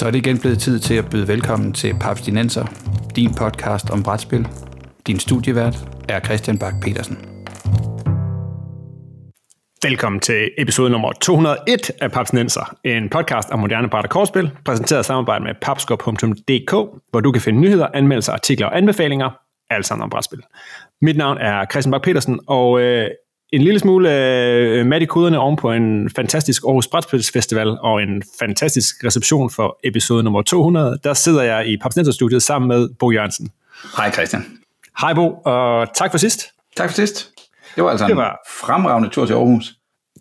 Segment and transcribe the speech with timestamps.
[0.00, 2.64] Så er det igen blevet tid til at byde velkommen til Papstinenser,
[3.16, 4.48] din podcast om brætspil.
[5.06, 5.76] Din studievært
[6.08, 7.18] er Christian Bak petersen
[9.82, 15.00] Velkommen til episode nummer 201 af Papsnenser, en podcast om moderne bræt og kortspil, præsenteret
[15.00, 16.72] i samarbejde med papskop.dk,
[17.10, 19.30] hvor du kan finde nyheder, anmeldelser, artikler og anbefalinger,
[19.70, 20.42] alt sammen om brætspil.
[21.02, 23.10] Mit navn er Christian Bak petersen og øh,
[23.52, 28.22] en lille smule øh, mat i koderne oven på en fantastisk Aarhus Brætspilsfestival og en
[28.38, 30.98] fantastisk reception for episode nummer 200.
[31.04, 33.50] Der sidder jeg i Papsnenser-studiet sammen med Bo Jørgensen.
[33.96, 34.46] Hej Christian.
[35.00, 36.46] Hej Bo, og tak for sidst.
[36.76, 37.30] Tak for sidst.
[37.76, 39.74] Det var altså det var, en fremragende tur til Aarhus.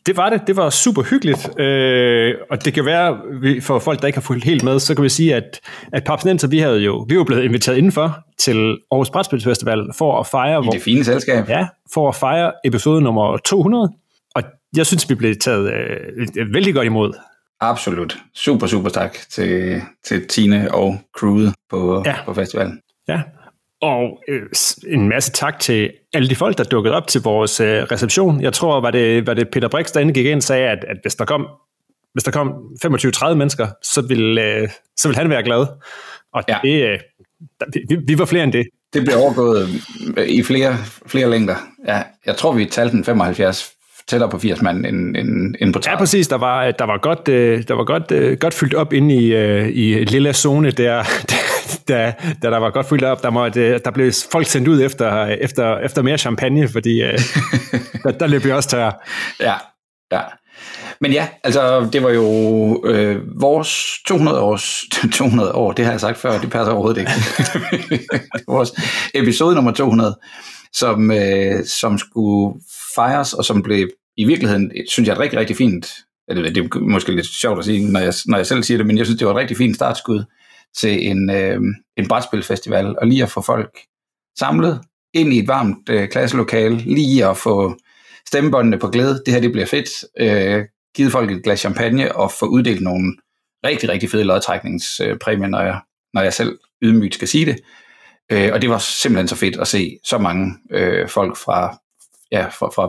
[0.10, 0.42] Det var det.
[0.48, 1.60] Det var super hyggeligt.
[1.60, 3.18] Øh, og det kan være,
[3.62, 5.60] for folk, der ikke har fulgt helt med, så kan vi sige, at,
[5.94, 10.28] at Papsnenser, vi havde jo, vi var blevet inviteret indenfor til Aarhus Brætspilsfestival for at
[10.28, 10.60] fejre...
[10.60, 11.50] I hvor, det fine selskab.
[11.50, 13.92] Ja, for at fejre episode nummer 200.
[14.36, 14.44] Og
[14.76, 17.14] jeg synes, vi blev taget øh, vældig godt imod.
[17.62, 18.18] Absolut.
[18.36, 22.16] Super, super tak til, til Tine og crewet på, ja.
[22.26, 22.80] på festivalen.
[23.08, 23.22] Ja,
[23.82, 24.42] og øh,
[24.88, 28.42] en masse tak til alle de folk, der dukkede op til vores øh, reception.
[28.42, 30.98] Jeg tror, var det, var det Peter Brix, der gik ind og sagde, at, at
[31.04, 31.48] hvis der kom
[32.14, 32.54] hvis der kom
[32.86, 35.66] 25-30 mennesker, så ville, øh, så ville han være glad.
[36.34, 36.58] Og ja.
[36.64, 37.00] det, øh,
[37.90, 38.68] vi, vi var flere end det.
[38.94, 39.70] Det blev overgået
[40.28, 40.78] i flere,
[41.08, 41.56] flere længder.
[41.88, 43.72] Ja, jeg tror, vi talte den 75
[44.08, 45.92] tættere på 80 mand end, end, end på 30.
[45.92, 46.28] Ja, præcis.
[46.28, 49.34] Der var, der var, godt, øh, der var godt, øh, godt fyldt op inde i,
[49.70, 51.04] i lille zone der,
[51.88, 55.26] da, da der var godt fyldt op, der, måtte, der blev folk sendt ud efter,
[55.26, 57.20] efter, efter mere champagne, fordi øh,
[58.04, 58.92] der, der løb vi også tør.
[59.40, 59.54] Ja,
[60.12, 60.22] ja.
[61.02, 62.26] Men ja, altså det var jo
[62.86, 64.84] øh, vores 200 års
[65.14, 67.12] 200 år, det har jeg sagt før, det passer overhovedet ikke.
[68.54, 68.72] vores
[69.14, 70.20] episode nummer 200,
[70.74, 72.60] som, øh, som skulle
[72.96, 75.88] fejres, og som blev i virkeligheden, synes jeg, et rigtig, rigtig fint,
[76.30, 78.88] eller det er måske lidt sjovt at sige, når jeg, når jeg selv siger det,
[78.88, 80.24] men jeg synes, det var et rigtig fint startskud
[80.78, 81.62] til en, øh,
[81.98, 83.80] en brætspilfestival, og lige at få folk
[84.40, 84.82] samlet
[85.14, 87.76] ind i et varmt øh, klasselokale, lige at få
[88.28, 89.24] stemmebåndene på glæde.
[89.26, 89.90] Det her det bliver fedt.
[90.20, 90.66] Øh,
[90.96, 93.18] givet folk et glas champagne og få uddelt nogle
[93.66, 95.80] rigtig, rigtig fede lodtrækningspræmier, når jeg,
[96.14, 97.60] når jeg selv ydmygt skal sige det.
[98.32, 101.78] Øh, og det var simpelthen så fedt at se så mange øh, folk fra,
[102.32, 102.88] ja, fra, fra,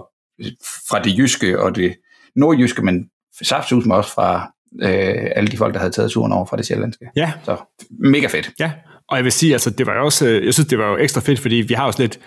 [0.88, 1.97] fra det jyske og det
[2.36, 3.10] nordjyske, men
[3.42, 4.52] saftsus med også fra
[4.82, 7.04] øh, alle de folk, der havde taget turen over fra det sjællandske.
[7.16, 7.32] Ja.
[7.44, 7.56] Så
[7.91, 8.50] mega fedt.
[8.60, 8.72] Ja,
[9.08, 11.20] og jeg vil sige, altså det var jo også, jeg synes det var jo ekstra
[11.20, 12.20] fedt, fordi vi har også lidt,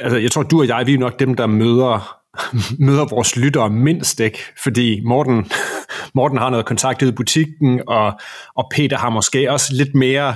[0.00, 2.16] altså jeg tror du og jeg, vi er nok dem, der møder
[2.86, 4.38] møder vores lyttere mindst, ikke?
[4.62, 5.50] Fordi Morten,
[6.14, 8.20] Morten har noget kontakt i butikken, og,
[8.56, 10.34] og Peter har måske også lidt mere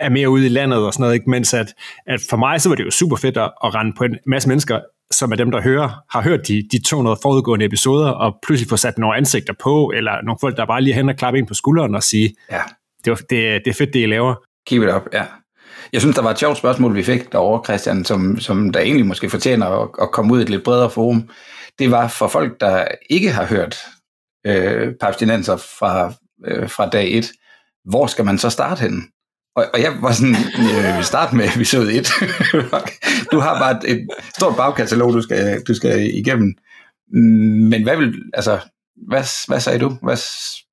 [0.00, 1.30] er mere ude i landet og sådan noget, ikke?
[1.30, 1.74] mens at,
[2.06, 4.48] at for mig så var det jo super fedt at, at rende på en masse
[4.48, 4.80] mennesker,
[5.18, 8.76] som er dem, der hører, har hørt de, de 200 forudgående episoder, og pludselig få
[8.76, 11.54] sat nogle ansigter på, eller nogle folk, der bare lige hen og klappe ind på
[11.54, 12.60] skulderen og sige, ja.
[13.04, 14.34] det, var, det, det er fedt, det I laver.
[14.66, 15.24] Keep it up, ja.
[15.92, 19.06] Jeg synes, der var et sjovt spørgsmål, vi fik derovre, Christian, som, som der egentlig
[19.06, 21.28] måske fortjener at, at komme ud i et lidt bredere forum.
[21.78, 23.76] Det var for folk, der ikke har hørt
[24.46, 26.12] øh, papstinenser fra,
[26.46, 27.32] øh, fra dag 1.
[27.84, 29.02] Hvor skal man så starte henne?
[29.56, 32.08] Og, og jeg var sådan, øh, vi starter med episode 1.
[33.32, 36.54] du har bare et, et stort bagkatalog, du skal, du skal igennem.
[37.70, 38.58] Men hvad vil, altså,
[39.08, 39.98] hvad, hvad sagde du?
[40.02, 40.16] Hvad,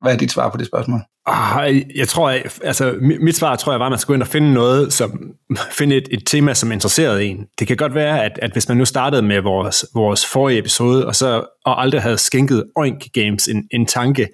[0.01, 0.99] hvad er dit svar på det spørgsmål?
[1.25, 2.29] Ah, jeg tror,
[2.63, 5.31] altså mit svar tror jeg var, at man skulle ind og finde noget, som
[5.79, 7.45] finde et, et tema, som interesserede en.
[7.59, 11.07] Det kan godt være, at, at hvis man nu startede med vores, vores forrige episode,
[11.07, 14.27] og så og aldrig havde skænket Oink Games en, en tanke,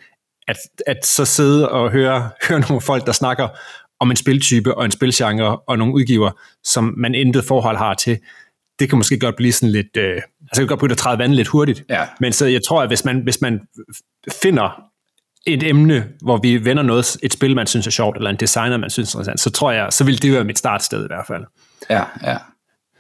[0.48, 3.48] at, at så sidde og høre, høre nogle folk, der snakker
[4.00, 6.32] om en spiltype og en spilgenre og nogle udgiver,
[6.64, 8.20] som man intet forhold har til,
[8.80, 10.22] det kan måske godt blive sådan lidt, øh, altså
[10.54, 11.84] det kan godt begynde at træde vandet lidt hurtigt.
[11.90, 12.06] Ja.
[12.20, 13.60] Men så jeg tror, at hvis man, hvis man
[14.42, 14.82] finder
[15.48, 18.78] et emne, hvor vi vender noget, et spil, man synes er sjovt, eller en designer,
[18.78, 21.28] man synes er interessant, så tror jeg, så vil det være mit startsted i hvert
[21.28, 21.44] fald.
[21.90, 22.38] Ja, ja.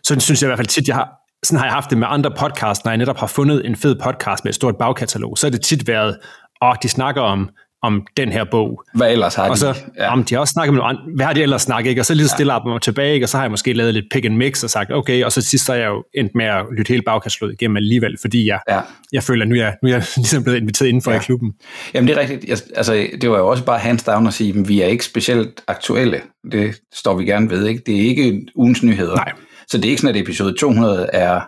[0.03, 1.09] Så synes jeg i hvert fald tit, jeg har,
[1.44, 3.96] sådan har jeg haft det med andre podcasts, når jeg netop har fundet en fed
[4.03, 6.17] podcast med et stort bagkatalog, så er det tit været,
[6.61, 7.49] og de snakker om
[7.84, 8.84] om den her bog.
[8.94, 9.50] Hvad ellers har de?
[9.50, 10.12] Og så, ja.
[10.14, 12.02] om de har også snakket med andre, hvad har de ellers snakket, ikke?
[12.02, 12.59] Og så lige så stille ja.
[12.66, 13.26] mig tilbage, ikke?
[13.26, 15.41] Og så har jeg måske lavet lidt pick and mix og sagt, okay, og så
[15.41, 18.59] sidst så er jeg jo endt med at lytte hele bagkastslået igennem alligevel, fordi jeg,
[18.70, 18.82] ja.
[19.14, 21.18] jeg føler, at nu er jeg, nu er jeg ligesom blevet inviteret indenfor ja.
[21.18, 21.53] i klubben.
[21.94, 22.46] Jamen det er rigtigt.
[22.46, 25.06] Jeg, altså, det var jo også bare hands down at sige, at vi er ikke
[25.06, 26.22] specielt aktuelle.
[26.52, 27.84] Det står vi gerne ved, ikke?
[27.85, 29.16] Det er ikke ugens nyheder.
[29.16, 29.32] Nej.
[29.68, 31.41] Så det er ikke sådan, at episode 200 er,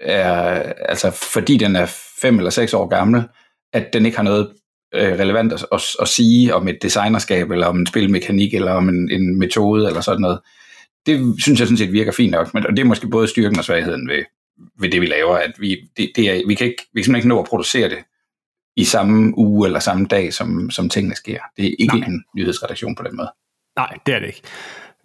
[0.00, 1.86] er altså fordi den er
[2.22, 3.24] fem eller seks år gammel,
[3.72, 4.48] at den ikke har noget
[4.94, 9.10] relevant at, at, at sige om et designerskab, eller om en spilmekanik, eller om en,
[9.10, 10.40] en metode, eller sådan noget.
[11.06, 13.58] Det synes jeg sådan set virker fint nok, men og det er måske både styrken
[13.58, 14.24] og svagheden ved,
[14.80, 17.16] ved det, vi laver, at vi, det, det er, vi, kan ikke, vi kan simpelthen
[17.16, 17.98] ikke nå at producere det
[18.76, 21.38] i samme uge eller samme dag, som, som tingene sker.
[21.56, 22.08] Det er ikke Nej.
[22.08, 23.28] en nyhedsredaktion på den måde.
[23.76, 24.42] Nej, det er det ikke.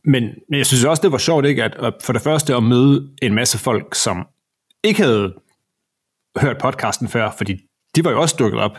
[0.06, 2.63] Men, men jeg synes også, det var sjovt, ikke, at, at for det første at
[2.63, 4.27] møde en masse folk, som
[4.83, 5.33] ikke havde
[6.38, 7.62] hørt podcasten før, fordi
[7.95, 8.77] de var jo også dukket op,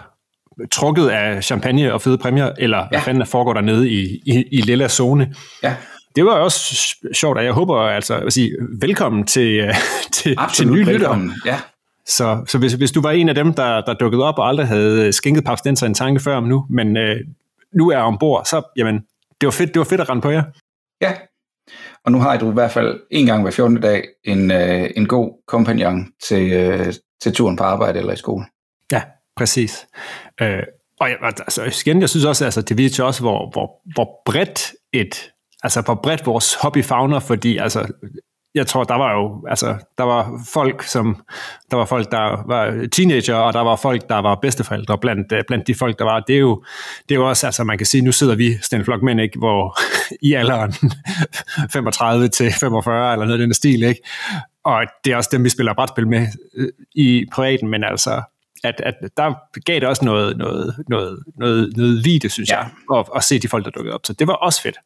[0.70, 2.86] trukket af champagne og fede præmier, eller ja.
[2.90, 5.34] hvad fanden der foregår dernede i, i, i lille zone.
[5.62, 5.74] Ja.
[6.16, 6.76] Det var også
[7.14, 9.70] sjovt, og jeg håber altså at sige velkommen til,
[10.12, 11.30] til, til nye lyttere.
[11.46, 11.60] Ja.
[12.06, 14.68] Så, så hvis, hvis du var en af dem, der, der dukkede op og aldrig
[14.68, 17.16] havde skænket papstenser en tanke før om nu, men øh,
[17.72, 18.94] nu er ombord, så jamen,
[19.40, 20.42] det var fedt, det var fedt at rende på jer.
[21.00, 21.12] Ja,
[22.04, 23.80] og nu har du i hvert fald en gang hver 14.
[23.80, 26.92] dag en, øh, en god kompagnon til, øh,
[27.22, 28.44] til turen på arbejde eller i skole.
[28.92, 29.02] Ja,
[29.40, 29.86] præcis.
[30.40, 30.62] Øh,
[31.00, 34.72] og jeg, altså, igen, jeg synes også, altså, det viser også, hvor, hvor, hvor bredt
[34.92, 35.30] et,
[35.62, 37.86] altså hvor bredt vores hobby fagner, fordi altså,
[38.54, 41.22] jeg tror, der var jo, altså, der var folk, som,
[41.70, 45.44] der var folk, der var teenager, og der var folk, der var bedsteforældre blandt, øh,
[45.46, 46.20] blandt de folk, der var.
[46.20, 46.64] Det er jo,
[47.08, 49.38] det er jo også, altså, man kan sige, nu sidder vi, Sten Flok Mænd, ikke,
[49.38, 49.78] hvor
[50.28, 50.72] i alderen
[51.72, 54.00] 35 til 45, eller noget af den stil, ikke?
[54.64, 56.26] Og det er også dem, vi spiller brætspil med
[56.56, 58.22] øh, i privaten, men altså,
[58.64, 62.58] at, at der gav det også noget, noget, noget, noget, noget vide, synes ja.
[62.58, 64.06] jeg, at, at se de folk, der dukkede op.
[64.06, 64.76] Så det var også fedt.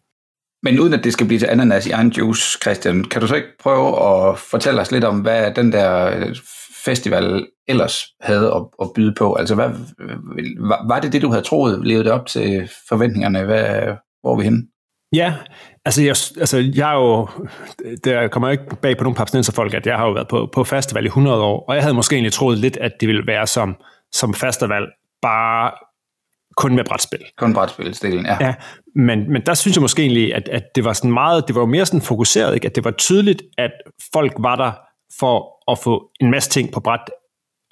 [0.62, 3.34] Men uden at det skal blive til ananas i egen juice, Christian, kan du så
[3.34, 6.34] ikke prøve at fortælle os lidt om, hvad den der
[6.84, 9.34] festival ellers havde at, at byde på?
[9.34, 9.68] Altså, hvad,
[10.58, 13.44] var, var det det, du havde troet, levede det op til forventningerne?
[13.44, 14.62] Hvad, hvor er vi henne?
[15.12, 15.34] Ja,
[15.84, 17.28] altså jeg, altså jeg er jo,
[18.04, 21.04] der kommer ikke bag på nogen folk, at jeg har jo været på, på festival
[21.04, 23.76] i 100 år, og jeg havde måske egentlig troet lidt, at det ville være som,
[24.12, 24.86] som festival,
[25.22, 25.72] bare
[26.56, 27.20] kun med brætspil.
[27.38, 28.36] Kun brætspilsdelen, ja.
[28.40, 28.54] ja
[28.96, 31.60] men, men der synes jeg måske egentlig, at, at det var sådan meget, det var
[31.60, 32.66] jo mere sådan fokuseret, ikke?
[32.66, 33.72] at det var tydeligt, at
[34.12, 34.72] folk var der
[35.18, 37.10] for at få en masse ting på bræt,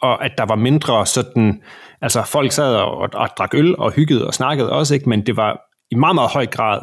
[0.02, 1.62] og at der var mindre sådan,
[2.00, 5.08] altså folk sad og, og, og drak øl og hyggede og snakkede også, ikke?
[5.08, 5.60] men det var
[5.90, 6.80] i meget, meget høj grad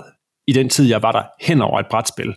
[0.49, 2.33] i den tid, jeg var der hen over et brætspil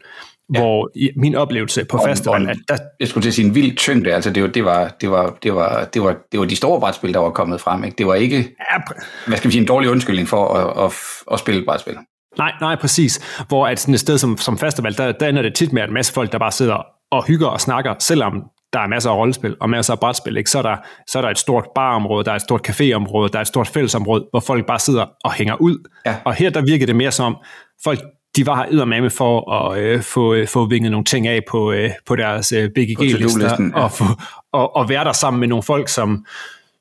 [0.55, 0.61] ja.
[0.61, 2.49] hvor min oplevelse på festivalen...
[2.49, 4.97] At der, jeg skulle til at sige en vild tyngde, altså det var, det var,
[5.01, 7.85] det var, det var, det var, det var de store brætspil, der var kommet frem.
[7.85, 7.97] Ikke?
[7.99, 8.81] Det var ikke, ja,
[9.27, 10.93] hvad skal vi sige, en dårlig undskyldning for at, at,
[11.33, 11.97] at spille brætspil.
[12.39, 13.45] Nej, nej, præcis.
[13.49, 15.89] Hvor at sådan et sted som, som festival, der, der ender det tit med, at
[15.89, 18.43] en masse folk, der bare sidder og hygger og snakker, selvom
[18.73, 20.51] der er masser af rollespil og masser af brætspil, ikke?
[20.51, 20.77] Så, er der,
[21.09, 23.69] så er der et stort barområde, der er et stort caféområde, der er et stort
[23.69, 25.89] fællesområde, hvor folk bare sidder og hænger ud.
[26.07, 26.17] Ja.
[26.25, 27.37] Og her der virker det mere som,
[27.85, 28.01] folk
[28.37, 31.73] de var her med for at øh, få, øh, få vinget nogle ting af på,
[31.73, 33.83] øh, på deres øh, BGG-lister, ja.
[33.83, 34.05] og, få,
[34.53, 36.27] og, og være der sammen med nogle folk, som,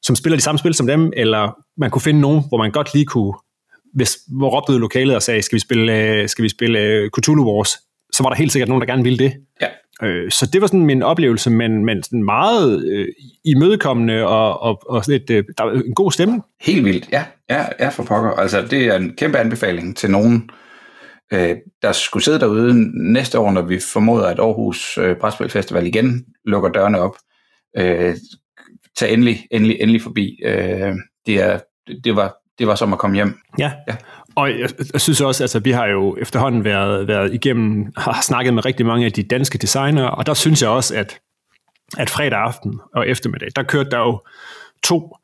[0.02, 2.94] som spiller de samme spil som dem, eller man kunne finde nogen, hvor man godt
[2.94, 3.34] lige kunne,
[3.94, 7.56] hvis, hvor råbte lokalet og sagde, skal vi spille, øh, skal vi spille øh, Cthulhu
[7.56, 7.78] Wars,
[8.14, 9.34] så var der helt sikkert nogen, der gerne ville det.
[9.62, 9.68] Ja.
[10.08, 13.08] Øh, så det var sådan min oplevelse, men, men sådan meget øh,
[13.46, 16.44] imødekommende og, og, og sådan et, øh, der var en god stemning.
[16.62, 17.24] Helt vildt, ja.
[17.50, 18.32] Ja, ja for pokker.
[18.32, 20.50] Altså, det er en kæmpe anbefaling til nogen,
[21.34, 25.88] øh, der skulle sidde derude næste år, når vi formoder, at Aarhus øh, Brætspil Festival
[25.88, 27.16] igen lukker dørene op.
[27.78, 28.16] Øh,
[28.98, 30.40] tag endelig, endelig, endelig forbi.
[30.46, 30.94] Øh,
[31.26, 31.60] det, er,
[32.04, 33.40] det, var, det var som at komme hjem.
[33.60, 33.72] Ja.
[33.88, 33.96] ja.
[34.36, 38.22] Og jeg, jeg synes også, at altså, vi har jo efterhånden været, været igennem, har
[38.22, 41.20] snakket med rigtig mange af de danske designer, og der synes jeg også, at,
[41.98, 44.22] at fredag aften og eftermiddag, der kørte der jo
[44.84, 45.16] to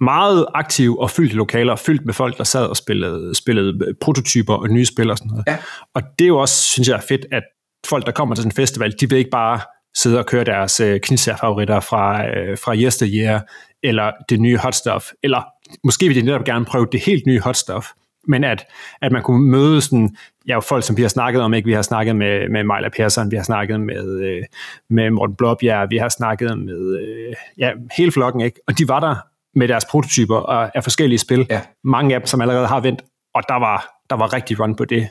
[0.00, 4.68] meget aktive og fyldte lokaler, fyldt med folk, der sad og spillede, spillede prototyper og
[4.68, 5.44] nye spil og sådan noget.
[5.46, 5.56] Ja.
[5.94, 7.42] Og det er jo også, synes jeg, er fedt, at
[7.86, 9.60] folk, der kommer til sådan en festival, de vil ikke bare
[9.96, 11.00] sidde og køre deres øh,
[11.40, 13.46] favoritter fra, øh, fra Yesteryear,
[13.82, 15.42] eller det nye hot stuff, eller
[15.84, 17.86] måske vil de netop gerne prøve det helt nye hot stuff,
[18.28, 18.66] men at,
[19.02, 20.16] at man kunne møde sådan,
[20.48, 21.66] ja, folk, som vi har snakket om, ikke?
[21.66, 24.42] vi har snakket med, med Majla Persson, vi har snakket med, øh,
[24.90, 28.60] med Morten Blåbjerg, vi har snakket med øh, ja, hele flokken, ikke?
[28.66, 29.16] og de var der
[29.54, 30.36] med deres prototyper
[30.76, 31.46] af forskellige spil.
[31.50, 31.60] Ja.
[31.84, 33.02] Mange af dem, som allerede har vendt,
[33.34, 35.08] og der var, der var rigtig run på det.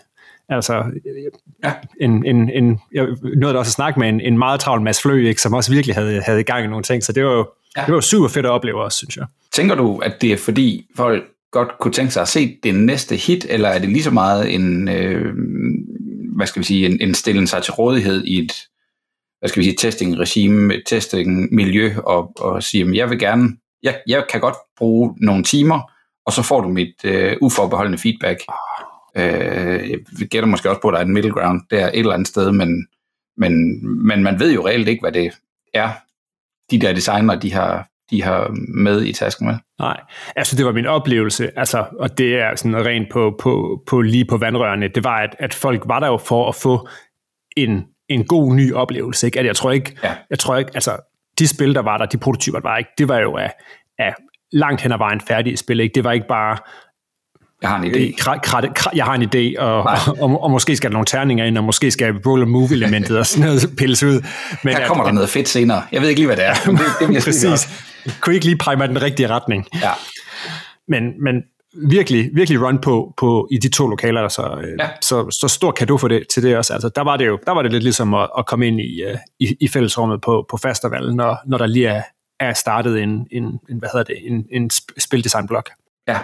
[0.50, 0.84] Altså,
[1.63, 1.74] ja.
[2.01, 5.27] en, en, en, jeg nåede også at snakke med en, en meget travl Mads Flø,
[5.27, 7.50] ikke, som også virkelig havde, havde i gang i nogle ting, så det var jo
[7.77, 7.84] ja.
[7.86, 9.25] det var super fedt at opleve også, synes jeg.
[9.51, 13.15] Tænker du, at det er fordi folk godt kunne tænke sig at se det næste
[13.15, 15.34] hit, eller er det lige så meget en, øh,
[16.36, 18.53] hvad skal vi sige, en, en stillende sig til rådighed i et,
[19.39, 24.25] hvad skal vi sige, testing-regime, testing-miljø, og, og sige, at jeg vil gerne jeg, jeg
[24.32, 25.91] kan godt bruge nogle timer,
[26.25, 28.39] og så får du mit øh, uforbeholdende feedback.
[29.15, 29.89] Øh,
[30.20, 32.27] jeg gætter måske også på, at der er en middle ground der et eller andet
[32.27, 32.88] sted, men,
[33.38, 33.51] men,
[34.08, 35.32] men man ved jo reelt ikke, hvad det
[35.74, 35.89] er,
[36.72, 39.56] de der designer, de har, de har med i tasken med.
[39.79, 40.00] Nej,
[40.36, 44.25] altså det var min oplevelse, altså, og det er sådan rent på, på, på lige
[44.25, 46.88] på vandrørene, det var, at, at folk var der jo for at få
[47.58, 49.27] en, en god ny oplevelse.
[49.27, 49.39] Ikke?
[49.39, 50.15] At jeg tror ikke, ja.
[50.29, 50.98] jeg tror ikke, altså
[51.39, 53.53] de spil, der var der, de prototyper, der var ikke, det var jo af,
[54.00, 54.13] af
[54.51, 55.79] langt hen ad vejen færdige spil.
[55.79, 55.94] Ikke?
[55.96, 56.58] Det var ikke bare,
[57.62, 58.15] jeg har en idé.
[58.17, 61.06] Krat, krat, krat, jeg har en idé, og, og, og, og måske skal der nogle
[61.06, 64.25] terninger ind, og måske skal roll and move elementet og sådan noget pilles ud.
[64.63, 65.84] Men Her kommer at, der noget fedt senere.
[65.91, 66.53] Jeg ved ikke lige, hvad det er.
[66.65, 67.70] det, det bliver Præcis.
[68.22, 69.65] Kunne ikke lige pege mig den rigtige retning.
[69.82, 69.91] Ja.
[70.88, 71.36] Men, men
[71.77, 74.89] virkelig, virkelig run på, på i de to lokaler, så, øh, ja.
[75.01, 76.74] så, så stor kado for det, til det også.
[76.74, 79.03] Altså, der var det jo der var det lidt ligesom at, at komme ind i,
[79.05, 82.03] uh, i, i fællesrummet på, på festivalen, når, når der lige er,
[82.39, 85.69] er startet en, en, en, hvad hedder det, en, en spildesignblok.
[86.07, 86.19] Ja,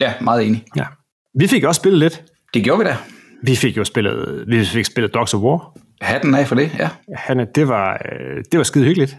[0.00, 0.64] ja, meget enig.
[0.76, 0.86] Ja.
[1.34, 2.24] Vi fik også spillet lidt.
[2.54, 2.96] Det gjorde vi da.
[3.42, 5.72] Vi fik jo spillet, vi fik spillet Dogs of War.
[6.00, 6.88] Hatten af for det, ja.
[7.16, 9.16] Hanne, det var, øh, det var skide hyggeligt.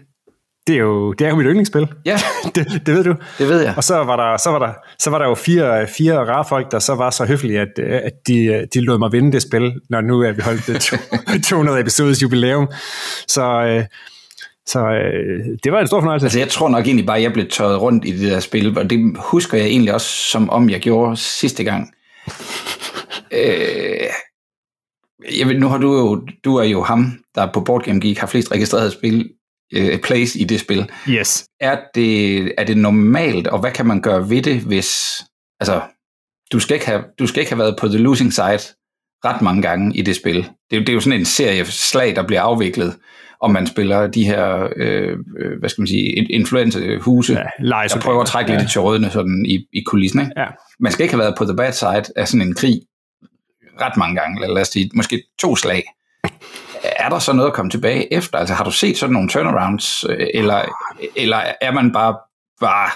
[0.68, 1.88] Det er jo, det er jo mit yndlingsspil.
[2.06, 2.18] Ja.
[2.56, 3.16] det, det, ved du.
[3.38, 3.74] Det ved jeg.
[3.78, 6.72] Og så var der, så var der, så var der jo fire, fire rare folk,
[6.72, 10.02] der så var så høflige, at, at de, de lod mig vinde det spil, når
[10.02, 12.68] nu er vi holdt det 200 episodes jubilæum.
[13.28, 13.86] Så, øh,
[14.66, 16.26] så øh, det var en stor fornøjelse.
[16.26, 18.78] Altså jeg tror nok egentlig bare, at jeg blev tørret rundt i det der spil,
[18.78, 21.94] og det husker jeg egentlig også, som om jeg gjorde sidste gang.
[23.40, 24.08] øh,
[25.40, 28.18] jeg ved, nu har du jo, du er jo ham, der på Board Game Geek
[28.18, 29.30] har flest registrerede spil,
[29.74, 30.90] øh, plays i det spil.
[31.10, 31.46] Yes.
[31.60, 34.96] Er det, er det normalt, og hvad kan man gøre ved det, hvis,
[35.60, 35.82] altså,
[36.52, 38.76] du skal ikke have, du skal ikke have været på the losing side
[39.26, 40.36] ret mange gange i det spil.
[40.72, 42.96] Det, det er jo sådan en serie slag, der bliver afviklet,
[43.42, 47.44] om man spiller de her, øh, øh hvad skal man sige, influencerhuse, ja,
[47.94, 48.58] der prøver at trække ja.
[48.58, 50.20] lidt i trådene sådan i, i kulissen.
[50.22, 50.32] Ikke?
[50.38, 50.46] Ja.
[50.80, 52.82] Man skal ikke have været på the bad side af sådan en krig
[53.82, 55.84] ret mange gange, eller lad os sige, måske to slag.
[56.84, 58.38] Er der så noget at komme tilbage efter?
[58.38, 60.62] Altså har du set sådan nogle turnarounds, øh, eller,
[61.16, 62.16] eller er man bare,
[62.62, 62.90] bare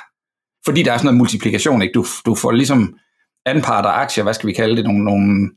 [0.66, 1.94] fordi der er sådan noget multiplikation, ikke?
[1.94, 2.98] Du, du får ligesom
[3.46, 5.50] anparter aktier, hvad skal vi kalde det, nogle, nogle,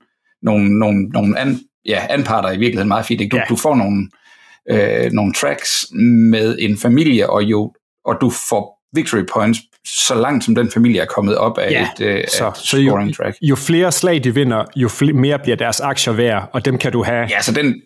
[0.43, 3.21] nogle, nogle, nogle an, ja, anparter i virkeligheden meget fint.
[3.21, 3.35] Ikke?
[3.35, 3.45] Du, ja.
[3.49, 4.09] du får nogle,
[4.71, 5.87] øh, nogle tracks
[6.31, 7.73] med en familie, og, jo,
[8.05, 11.89] og du får victory points så langt som den familie er kommet op af ja,
[11.99, 13.37] et, øh, så, et scoring track.
[13.43, 16.79] Jo, jo flere slag de vinder, jo flere, mere bliver deres aktier værd, og dem
[16.79, 17.27] kan du have...
[17.31, 17.83] Ja, så den,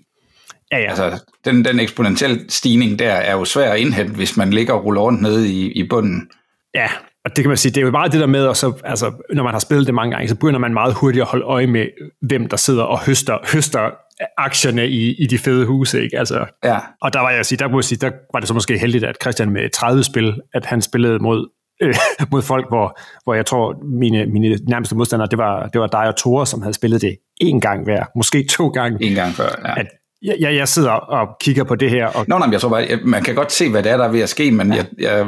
[0.72, 0.88] ja, ja.
[0.88, 4.84] Altså, den, den eksponentielle stigning der er jo svær at indhente, hvis man ligger og
[4.84, 6.30] ruller rundt nede i, i bunden.
[6.74, 6.88] Ja,
[7.24, 9.12] og det kan man sige, det er jo meget det der med, og så, altså,
[9.34, 11.66] når man har spillet det mange gange, så begynder man meget hurtigt at holde øje
[11.66, 11.86] med,
[12.20, 13.90] hvem der sidder og høster, høster
[14.38, 16.18] aktierne i, i de fede huse, ikke?
[16.18, 16.78] Altså, ja.
[17.00, 19.16] Og der var jeg sige, der, må sige, der var det så måske heldigt, at
[19.22, 21.48] Christian med 30 spil, at han spillede mod,
[21.82, 21.94] øh,
[22.32, 26.08] mod folk, hvor, hvor jeg tror, mine, mine nærmeste modstandere, det var, det var dig
[26.08, 29.04] og Tore, som havde spillet det en gang hver, måske to gange.
[29.04, 29.80] En gang før, ja.
[29.80, 29.86] At,
[30.22, 32.06] jeg, jeg sidder og kigger på det her.
[32.06, 32.24] Og...
[32.28, 34.10] Nå, nej, jeg tror bare, jeg, man kan godt se, hvad det er, der er
[34.10, 34.76] ved at ske, men ja.
[34.76, 35.26] jeg, jeg,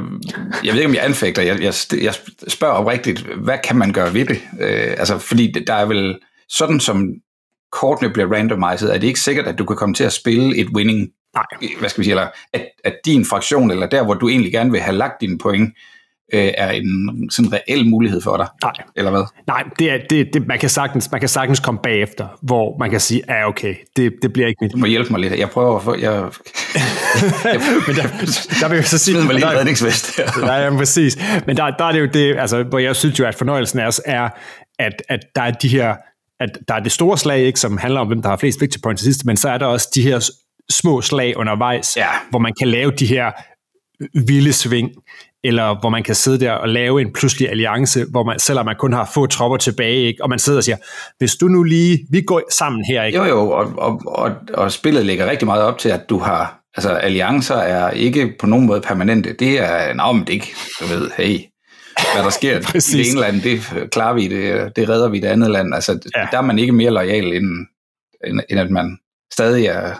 [0.65, 1.43] jeg ved ikke, om jeg anfægter.
[1.43, 2.15] Jeg, jeg, jeg
[2.49, 4.41] spørger oprigtigt, hvad kan man gøre ved det?
[4.61, 7.09] Øh, altså, fordi der er vel, sådan som
[7.73, 10.69] kortene bliver randomized, er det ikke sikkert, at du kan komme til at spille et
[10.75, 11.45] winning, Nej.
[11.79, 14.71] hvad skal vi sige, eller at, at din fraktion, eller der, hvor du egentlig gerne
[14.71, 15.75] vil have lagt dine point,
[16.33, 18.47] øh, er en sådan reel mulighed for dig?
[18.63, 18.73] Nej.
[18.97, 19.23] Eller hvad?
[19.47, 22.91] Nej, det er, det, det, man, kan sagtens, man kan sagtens komme bagefter, hvor man
[22.91, 24.73] kan sige, ja okay, det, det bliver ikke mit.
[24.73, 25.39] Du må hjælpe mig lidt.
[25.39, 25.95] Jeg prøver at få...
[25.95, 26.23] Jeg, jeg,
[27.87, 28.03] men der,
[28.61, 29.25] der vil jeg så sige...
[29.25, 30.21] mig lige en redningsvest.
[30.41, 31.19] Nej, ja, præcis.
[31.47, 34.01] Men der, der er det jo det, altså, hvor jeg synes jo, at fornøjelsen er,
[34.05, 34.29] er
[34.79, 35.95] at, at der er de her
[36.41, 38.81] at der er det store slag, ikke, som handler om, hvem der har flest victory
[38.83, 40.31] points til sidst, men så er der også de her
[40.71, 42.09] små slag undervejs, ja.
[42.31, 43.33] hvor man kan lave de her
[44.27, 44.91] vilde sving,
[45.45, 48.77] eller hvor man kan sidde der og lave en pludselig alliance, hvor man, selvom man
[48.79, 50.23] kun har få tropper tilbage, ikke?
[50.23, 50.77] og man sidder og siger,
[51.19, 53.03] hvis du nu lige, vi går sammen her.
[53.03, 53.19] Ikke?
[53.19, 56.61] Jo jo, og, og, og, og spillet lægger rigtig meget op til, at du har,
[56.77, 60.85] altså alliancer er ikke på nogen måde permanente, det er, nej, men det ikke, du
[60.87, 61.39] ved, hey,
[62.15, 65.21] hvad der sker i det ene land, det klarer vi, det, det redder vi i
[65.21, 65.75] det andet land.
[65.75, 66.27] Altså, ja.
[66.31, 67.67] der er man ikke mere lojal, end,
[68.27, 68.99] end, end at man
[69.33, 69.95] stadig er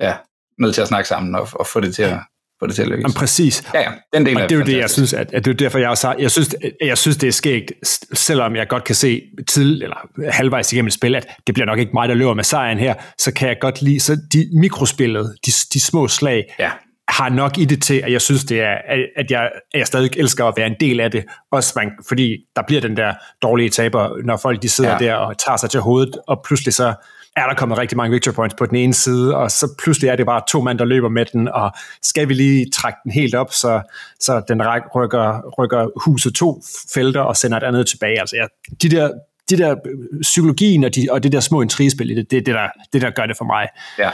[0.00, 0.14] ja,
[0.58, 2.18] nødt til at snakke sammen og, og få det til at
[2.60, 3.02] få det til at lykkes.
[3.02, 3.64] Jamen, præcis.
[3.74, 5.54] Ja, ja, den del og det er jo det, jeg synes, at, at det er
[5.54, 7.72] derfor, jeg også har, jeg synes, jeg synes, det er skægt,
[8.12, 9.96] selvom jeg godt kan se tid, eller
[10.30, 12.94] halvvejs igennem et spil, at det bliver nok ikke mig, der løber med sejren her,
[13.18, 16.70] så kan jeg godt lide, så de mikrospillet, de, de små slag, ja
[17.08, 18.76] har nok i det til, at jeg synes, det er,
[19.16, 21.24] at jeg, at jeg stadig elsker at være en del af det.
[21.52, 24.98] Også man, fordi der bliver den der dårlige taber, når folk de sidder ja.
[24.98, 26.94] der og tager sig til hovedet, og pludselig så
[27.42, 30.16] er der kommet rigtig mange victory points på den ene side, og så pludselig er
[30.16, 31.70] det bare to mand, der løber med den, og
[32.02, 33.80] skal vi lige trække den helt op, så,
[34.20, 34.62] så den
[34.96, 36.62] rykker, rykker huset to
[36.94, 38.20] felter og sender et andet tilbage.
[38.20, 38.46] Altså, ja,
[38.82, 39.10] de der
[39.50, 42.68] de der øh, psykologien og, de, og det der små intrigespil, det er det, der,
[42.92, 43.68] det, der gør det for mig.
[43.98, 44.10] Ja.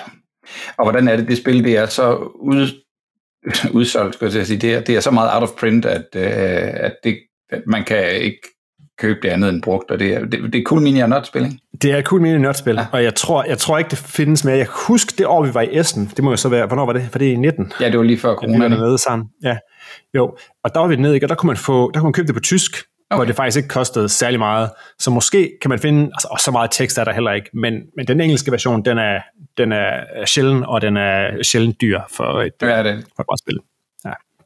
[0.76, 2.68] Og hvordan er det, det spil, det er så ud,
[3.72, 4.58] udsolgt, skulle jeg sige.
[4.58, 6.22] Det er, det er så meget out of print, at, øh,
[6.74, 7.18] at, det,
[7.50, 8.48] at man kan ikke
[8.98, 11.44] købe det andet end brugt, og det er, det, det er cool mini og not-spil,
[11.44, 11.58] ikke?
[11.82, 12.86] Det er cool mini spil ja.
[12.92, 14.56] og jeg tror, jeg tror ikke, det findes mere.
[14.56, 16.12] Jeg husker det år, vi var i Essen.
[16.16, 17.08] Det må jo så være, hvornår var det?
[17.10, 17.72] For det er i 19.
[17.80, 18.56] Ja, det var lige før corona.
[18.56, 19.28] Vi var dernede sammen.
[19.42, 19.56] Ja.
[20.14, 21.26] Jo, og der var vi nede, ikke?
[21.26, 22.76] og der kunne man, få, der kunne man købe det på tysk,
[23.10, 23.18] okay.
[23.18, 24.70] hvor det faktisk ikke kostede særlig meget.
[24.98, 27.74] Så måske kan man finde, altså, og så meget tekst er der heller ikke, men,
[27.96, 29.20] men den engelske version, den er,
[29.58, 33.04] den er sjælden, og den er sjældent dyr for et, ja, det.
[33.16, 33.58] for et spil.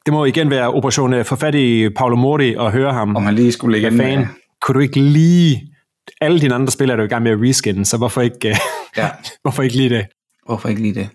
[0.08, 3.16] Det må igen være operation øh, for fat i Paolo Mori og høre ham.
[3.16, 4.26] Om han lige skulle lægge fan.
[4.62, 5.72] Kunne du ikke lige...
[6.20, 8.56] Alle dine andre spillere er du i gang med at reskin, så hvorfor ikke,
[8.96, 9.10] ja.
[9.42, 10.06] hvorfor ikke lige det?
[10.46, 11.08] Hvorfor ikke lige det?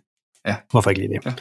[0.48, 0.56] Ja.
[0.72, 1.26] Hvorfor ikke lige det?
[1.26, 1.32] Ja.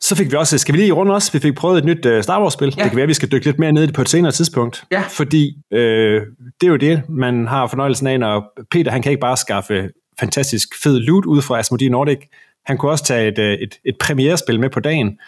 [0.00, 1.34] Så fik vi også, skal vi lige runde os?
[1.34, 2.74] Vi fik prøvet et nyt uh, Star Wars-spil.
[2.76, 2.82] Ja.
[2.82, 4.84] Det kan være, at vi skal dykke lidt mere ned i på et senere tidspunkt.
[4.90, 5.02] Ja.
[5.08, 6.22] Fordi øh,
[6.60, 9.90] det er jo det, man har fornøjelsen af, når Peter, han kan ikke bare skaffe
[10.20, 12.18] fantastisk fed loot ud fra Asmodee Nordic.
[12.66, 15.18] Han kunne også tage et, øh, et, et premierespil med på dagen,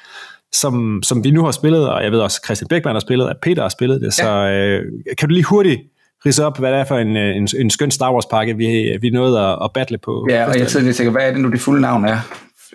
[0.53, 3.37] som, som vi nu har spillet, og jeg ved også, Christian Beckmann har spillet, at
[3.43, 4.07] Peter har spillet det.
[4.07, 4.11] Ja.
[4.11, 4.83] Så øh,
[5.19, 5.81] kan du lige hurtigt
[6.27, 9.11] rise op, hvad det er for en, øh, en, en skøn Star Wars-pakke, vi, vi
[9.11, 10.27] nåede at, at battle på.
[10.31, 12.19] Ja, og jeg sidder lige tænker, hvad er det nu, det fulde navn er?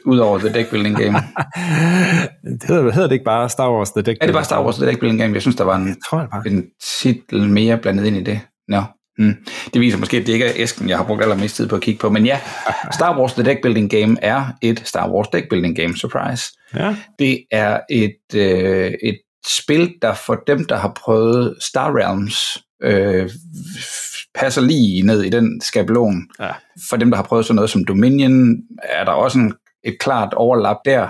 [0.05, 1.13] Udover The Deck Building Game.
[2.43, 4.63] det hedder, hedder det ikke bare Star Wars The Deck Building Er det bare Star
[4.63, 5.33] Wars The Deck Building Game?
[5.33, 6.47] Jeg synes, der var en, jeg tror, det bare.
[6.47, 6.65] en
[7.01, 8.39] titel mere blandet ind i det.
[8.67, 8.75] Nå.
[8.75, 8.83] No.
[9.17, 9.36] Hmm.
[9.74, 11.82] Det viser måske, at det ikke er æsken, jeg har brugt allermest tid på at
[11.82, 12.10] kigge på.
[12.10, 12.39] Men ja,
[12.98, 16.43] Star Wars The Deck Building Game er et Star Wars Deck Building Game, surprise.
[16.75, 16.96] Ja.
[17.20, 23.29] Det er et, øh, et spil, der for dem, der har prøvet Star Realms, øh,
[24.36, 26.27] passer lige ned i den skabelon.
[26.39, 26.51] Ja.
[26.89, 29.53] For dem, der har prøvet sådan noget som Dominion, er der også en,
[29.84, 31.08] et klart overlap der.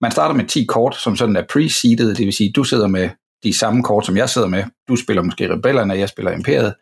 [0.00, 3.10] Man starter med 10 kort, som sådan er pre-seeded, det vil sige, du sidder med
[3.44, 4.64] de samme kort, som jeg sidder med.
[4.88, 6.74] Du spiller måske Rebellerne, jeg spiller Imperiet.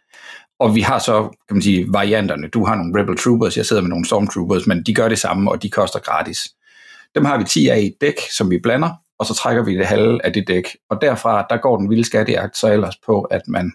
[0.61, 2.49] Og vi har så, kan man sige, varianterne.
[2.49, 5.51] Du har nogle Rebel Troopers, jeg sidder med nogle Stormtroopers, men de gør det samme,
[5.51, 6.49] og de koster gratis.
[7.15, 9.79] Dem har vi 10 af i et dæk, som vi blander, og så trækker vi
[9.79, 10.77] det halve af det dæk.
[10.91, 13.73] Og derfra, der går den vilde skattejagt så ellers på, at man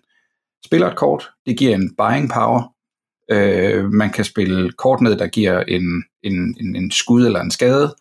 [0.66, 2.74] spiller et kort, det giver en buying power.
[3.32, 7.52] Øh, man kan spille kort ned, der giver en, en, en, en skud eller en
[7.52, 7.96] skade.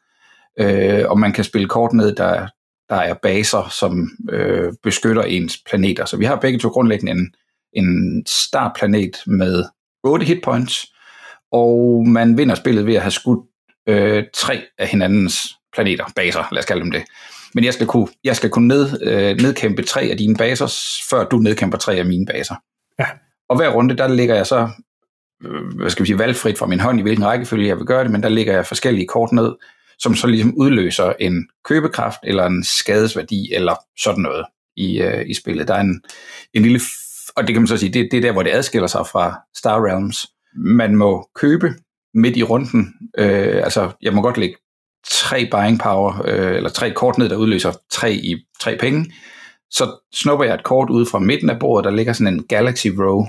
[0.61, 2.49] Øh, og man kan spille kort ned, der,
[2.89, 6.05] der er baser, som øh, beskytter ens planeter.
[6.05, 7.35] Så vi har begge to grundlæggende en,
[7.77, 9.65] en startplanet med
[10.05, 10.87] 8 hitpoints,
[11.53, 13.47] og man vinder spillet ved at have skudt
[13.89, 17.05] øh, tre af hinandens planeter, baser, lad os kalde dem det.
[17.55, 20.75] Men jeg skal kunne, jeg skal kunne ned, øh, nedkæmpe tre af dine baser,
[21.11, 22.55] før du nedkæmper tre af mine baser.
[22.99, 23.07] Ja.
[23.49, 24.69] Og hver runde, der ligger jeg så,
[25.45, 28.05] øh, hvad skal vi sige, valgfrit fra min hånd, i hvilken rækkefølge jeg vil gøre
[28.05, 29.55] det, men der ligger jeg forskellige kort ned,
[29.99, 35.35] som så ligesom udløser en købekraft, eller en skadesværdi, eller sådan noget i, øh, i
[35.35, 35.69] spillet.
[35.69, 36.03] Der er en,
[36.55, 36.81] en lille,
[37.37, 39.41] og det kan man så sige, det, det er der, hvor det adskiller sig fra
[39.57, 40.27] Star Realms.
[40.57, 41.75] Man må købe
[42.15, 44.57] midt i runden, øh, altså jeg må godt lægge
[45.11, 49.13] tre buying power, øh, eller tre kort ned, der udløser tre i tre penge,
[49.71, 52.87] så snupper jeg et kort ud fra midten af bordet, der ligger sådan en Galaxy
[52.87, 53.27] Row,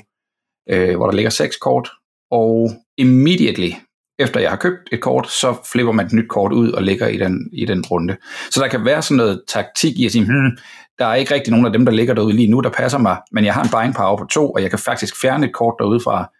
[0.70, 1.90] øh, hvor der ligger seks kort,
[2.32, 3.72] og immediately
[4.20, 7.08] efter jeg har købt et kort, så flipper man et nyt kort ud og lægger
[7.08, 8.18] i den, i den runde.
[8.52, 10.58] Så der kan være sådan noget taktik i at sige, hmm,
[11.00, 13.18] der er ikke rigtig nogen af dem, der ligger derude lige nu, der passer mig,
[13.32, 15.76] men jeg har en buying power på to, og jeg kan faktisk fjerne et kort
[15.80, 16.32] derude fra,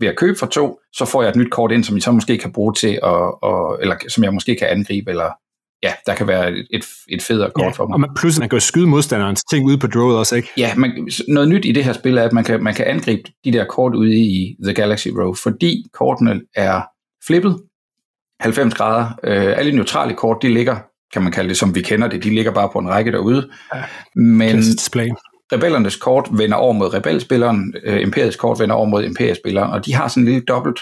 [0.00, 2.12] ved at købe for to, så får jeg et nyt kort ind, som jeg så
[2.12, 5.30] måske kan bruge til, at, og, eller som jeg måske kan angribe, eller
[5.82, 7.94] ja, der kan være et, et federe kort ja, for mig.
[7.94, 10.48] Og man, pludselig man kan jo skyde modstanderens ting ude på drawet også, ikke?
[10.56, 13.22] Ja, man, noget nyt i det her spil er, at man kan, man kan angribe
[13.44, 16.82] de der kort ude i The Galaxy Row, fordi kortene er
[17.26, 17.60] flippet
[18.40, 19.06] 90 grader.
[19.24, 20.76] Øh, alle neutrale kort, de ligger,
[21.12, 23.50] kan man kalde det, som vi kender det, de ligger bare på en række derude.
[23.74, 23.84] Ja,
[24.16, 25.08] Men display.
[25.52, 29.94] rebellernes kort vender over mod rebelspilleren, øh, imperiets kort vender over mod imperiespilleren, og de
[29.94, 30.80] har sådan en lille dobbelt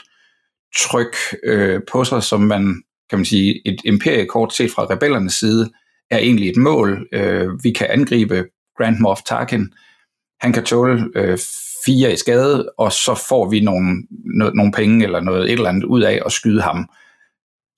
[0.76, 5.70] tryk øh, på sig, som man kan man sige, et imperiekort set fra rebellernes side,
[6.10, 7.08] er egentlig et mål.
[7.12, 8.44] Øh, vi kan angribe
[8.78, 9.72] Grand Moff Tarkin.
[10.40, 11.38] Han kan tåle øh,
[11.86, 14.02] fire i skade, og så får vi nogle,
[14.38, 16.88] no, nogle penge eller noget et eller andet ud af at skyde ham.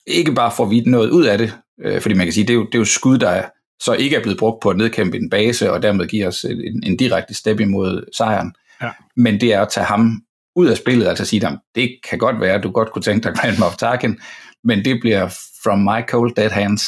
[0.07, 1.53] Ikke bare får vi noget ud af det,
[1.85, 3.43] øh, fordi man kan sige, det er jo, det er jo skud, der
[3.79, 6.83] så ikke er blevet brugt på at nedkæmpe en base, og dermed give os en,
[6.83, 8.53] en direkte step imod sejren.
[8.81, 8.89] Ja.
[9.15, 10.21] Men det er at tage ham
[10.55, 13.23] ud af spillet, altså sige, at det kan godt være, at du godt kunne tænke
[13.23, 14.19] dig Grand Moff Tarkin,
[14.63, 15.29] men det bliver
[15.63, 16.83] from my cold dead hands.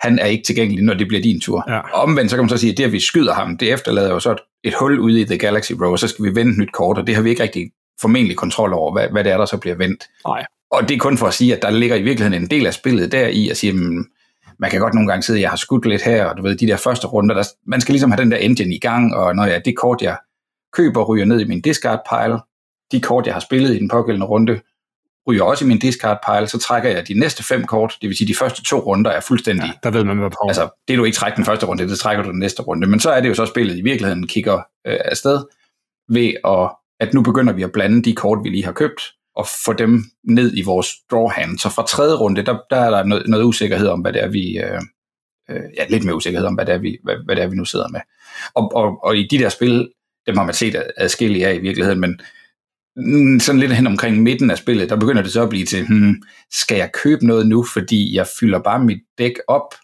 [0.00, 1.64] Han er ikke tilgængelig, når det bliver din tur.
[1.68, 1.80] Ja.
[2.02, 4.20] Omvendt, så kan man så sige, at det, at vi skyder ham, det efterlader jo
[4.20, 6.58] så et, et hul ude i The Galaxy Row, og så skal vi vende et
[6.58, 9.36] nyt kort, og det har vi ikke rigtig formentlig kontrol over, hvad, hvad det er,
[9.36, 10.04] der så bliver vendt.
[10.26, 10.44] Nej.
[10.70, 12.74] Og det er kun for at sige, at der ligger i virkeligheden en del af
[12.74, 13.78] spillet der i at sige, at
[14.58, 16.66] man kan godt nogle gange sidde, jeg har skudt lidt her, og du ved, de
[16.66, 19.44] der første runder, der, man skal ligesom have den der engine i gang, og når
[19.44, 20.16] jeg det kort, jeg
[20.72, 22.38] køber, ryger ned i min discard pile,
[22.92, 24.60] de kort, jeg har spillet i den pågældende runde,
[25.28, 28.16] ryger også i min discard pile, så trækker jeg de næste fem kort, det vil
[28.16, 29.66] sige de første to runder er fuldstændig...
[29.66, 30.48] Ja, der ved man, hvad på.
[30.48, 32.86] Altså, det du ikke trækker den første runde, det trækker du den næste runde.
[32.86, 34.56] Men så er det jo så spillet i virkeligheden kigger
[34.86, 35.44] øh, afsted.
[36.08, 39.02] ved at, at nu begynder vi at blande de kort, vi lige har købt,
[39.36, 41.58] og få dem ned i vores draw hand.
[41.58, 44.28] Så fra tredje runde, der, der er der noget, noget usikkerhed om, hvad det er,
[44.28, 44.58] vi...
[44.58, 44.80] Øh,
[45.50, 47.56] øh, ja, lidt mere usikkerhed om, hvad det er, vi, hvad, hvad det er, vi
[47.56, 48.00] nu sidder med.
[48.54, 49.88] Og, og, og i de der spil,
[50.26, 52.20] dem har man set adskillige af i virkeligheden, men
[53.40, 56.14] sådan lidt hen omkring midten af spillet, der begynder det så at blive til, hmm,
[56.52, 59.74] skal jeg købe noget nu, fordi jeg fylder bare mit dæk op,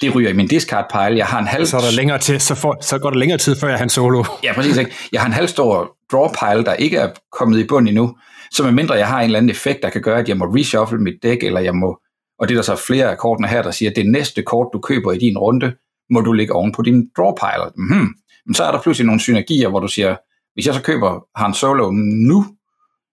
[0.00, 1.18] det ryger i min discard pile.
[1.18, 1.66] Jeg har en halv...
[1.66, 3.82] Så, er der længere til, så, får, så går der længere tid, før jeg har
[3.82, 4.24] en solo.
[4.42, 4.76] Ja, præcis.
[4.76, 4.92] Ikke?
[5.12, 8.16] Jeg har en halv stor draw pile, der ikke er kommet i bund endnu.
[8.50, 10.98] Så medmindre jeg har en eller anden effekt, der kan gøre, at jeg må reshuffle
[10.98, 12.00] mit dæk, eller jeg må...
[12.38, 14.68] Og det er der så flere af kortene her, der siger, at det næste kort,
[14.72, 15.74] du køber i din runde,
[16.10, 17.70] må du lægge oven på din draw pile.
[17.76, 18.08] Mm-hmm.
[18.46, 20.16] Men så er der pludselig nogle synergier, hvor du siger,
[20.54, 21.90] hvis jeg så køber Han Solo
[22.26, 22.46] nu,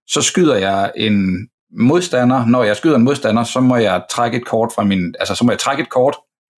[0.07, 2.45] så skyder jeg en modstander.
[2.45, 5.45] Når jeg skyder en modstander, så må jeg trække et kort fra min, altså så
[5.45, 6.15] må jeg trække et kort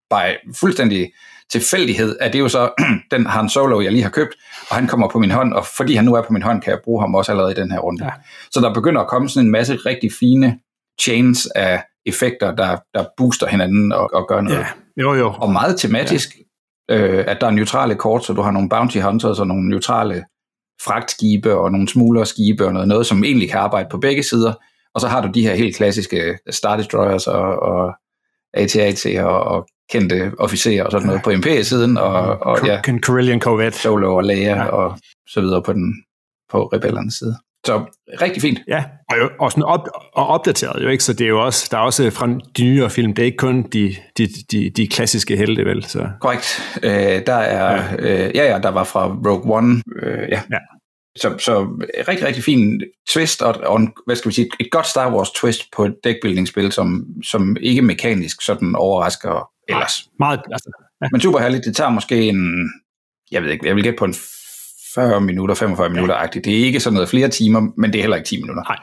[0.10, 1.12] by fuldstændig
[1.52, 2.72] tilfældighed, at det er jo så
[3.12, 4.36] den Han Solo, jeg lige har købt,
[4.70, 6.72] og han kommer på min hånd, og fordi han nu er på min hånd, kan
[6.72, 8.06] jeg bruge ham også allerede i den her runde.
[8.06, 8.12] Ja.
[8.52, 10.60] Så der begynder at komme sådan en masse rigtig fine
[11.02, 14.58] chains af effekter, der, der booster hinanden og, og gør noget.
[14.58, 14.66] Ja.
[15.02, 15.34] Jo, jo.
[15.38, 16.30] Og meget tematisk,
[16.90, 16.98] ja.
[16.98, 20.24] øh, at der er neutrale kort, så du har nogle bounty hunters og nogle neutrale
[20.82, 24.54] fragtskibe og nogle smuglerskibe og noget, noget, som egentlig kan arbejde på begge sider.
[24.94, 27.94] Og så har du de her helt klassiske Star Destroyers og, og
[28.54, 31.24] AT-AT og, og kendte officerer og sådan noget ja.
[31.24, 33.80] på MP-siden, og, og ja, Carillion Corvette.
[33.80, 34.66] Solo og Leia ja.
[34.66, 36.04] og så videre på den
[36.52, 37.38] på rebellernes side.
[37.66, 37.86] Så
[38.22, 38.60] rigtig fint.
[38.68, 41.68] Ja, og, jo, og, sådan op, og opdateret jo ikke, så det er jo også,
[41.72, 44.88] der er også fra de nyere film, det er ikke kun de, de, de, de
[44.88, 45.84] klassiske helte, vel?
[45.84, 46.10] Så.
[46.22, 46.62] Korrekt.
[46.84, 48.26] Øh, der er, ja.
[48.26, 50.42] Øh, ja, ja, der var fra Rogue One, øh, ja.
[50.52, 50.58] ja.
[51.16, 51.62] Så, så
[52.10, 55.32] rigtig, rigtig fin twist, og, og en, hvad skal vi sige, et godt Star Wars
[55.32, 60.10] twist på et deckbuilding-spil, som, som ikke mekanisk sådan overrasker ellers.
[60.20, 60.70] Nej, meget, altså,
[61.02, 61.08] ja.
[61.12, 62.70] Men super herligt, det tager måske en,
[63.32, 64.16] jeg ved ikke, jeg vil gætte på en
[64.96, 65.94] 40 minutter, 45 ja.
[65.94, 66.46] minutter-agtigt.
[66.46, 68.64] Det er ikke sådan noget flere timer, men det er heller ikke 10 minutter.
[68.64, 68.78] Nej,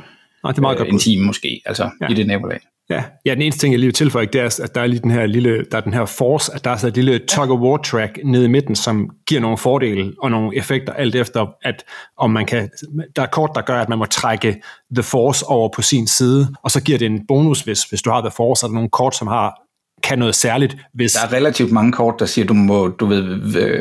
[0.44, 0.88] Nej det er meget øh, godt.
[0.88, 2.08] En time måske, altså ja.
[2.08, 2.60] i det nabolag.
[2.90, 3.04] Ja.
[3.26, 5.10] ja, den eneste ting, jeg lige vil tilføje, det er, at der er lige den
[5.10, 7.60] her lille, der er den her force, at der er så et lille tug of
[7.60, 11.84] war track nede i midten, som giver nogle fordele og nogle effekter, alt efter, at
[12.18, 12.70] om man kan,
[13.16, 14.62] der er kort, der gør, at man må trække
[14.94, 18.10] the force over på sin side, og så giver det en bonus, hvis, hvis du
[18.10, 19.60] har the force, er der nogle kort, som har
[20.02, 20.76] kan noget særligt.
[20.94, 21.12] Hvis...
[21.12, 23.22] Der er relativt mange kort, der siger, du må, du ved,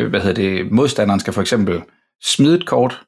[0.09, 1.81] hvad hedder det, modstanderen skal for eksempel
[2.23, 3.01] smide et kort,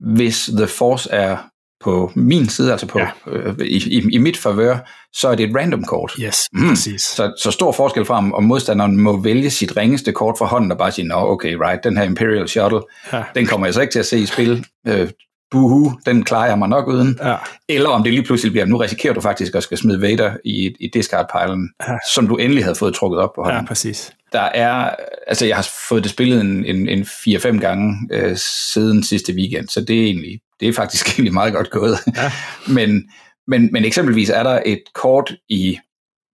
[0.00, 1.36] hvis The Force er
[1.80, 3.08] på min side, altså på, ja.
[3.26, 4.78] øh, i, i, i mit favør,
[5.12, 6.12] så er det et random kort.
[6.20, 6.68] Yes, mm.
[6.68, 7.02] præcis.
[7.02, 10.72] Så, så stor forskel fra, om, om modstanderen må vælge sit ringeste kort fra hånden
[10.72, 12.80] og bare sige, nå okay, right, den her Imperial Shuttle,
[13.12, 13.22] ja.
[13.34, 14.66] den kommer jeg så ikke til at se i spil.
[14.86, 15.10] Øh,
[15.50, 17.18] buhu, den klarer jeg mig nok uden.
[17.22, 17.36] Ja.
[17.68, 20.74] Eller om det lige pludselig bliver, nu risikerer du faktisk at skal smide Vader i,
[20.80, 21.96] i discard-pilen, ja.
[22.14, 23.60] som du endelig havde fået trukket op på hånden.
[23.60, 24.12] Ja, præcis.
[24.34, 24.94] Der er,
[25.26, 28.36] altså jeg har fået det spillet en, en, en 4-5 gange øh,
[28.72, 31.96] siden sidste weekend, så det er egentlig, det er faktisk egentlig meget godt gået.
[32.16, 32.32] Ja.
[32.68, 33.10] men,
[33.46, 35.78] men, men eksempelvis er der et kort i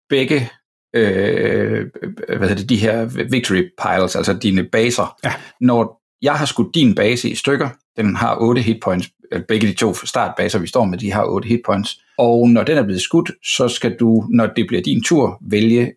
[0.09, 0.51] begge
[0.97, 1.87] øh,
[2.29, 5.17] hvad hedder det, de her victory piles, altså dine baser.
[5.25, 5.33] Ja.
[5.61, 9.11] Når jeg har skudt din base i stykker, den har 8 hitpoints,
[9.49, 12.83] begge de to startbaser, vi står med, de har 8 hitpoints, og når den er
[12.83, 15.93] blevet skudt, så skal du, når det bliver din tur, vælge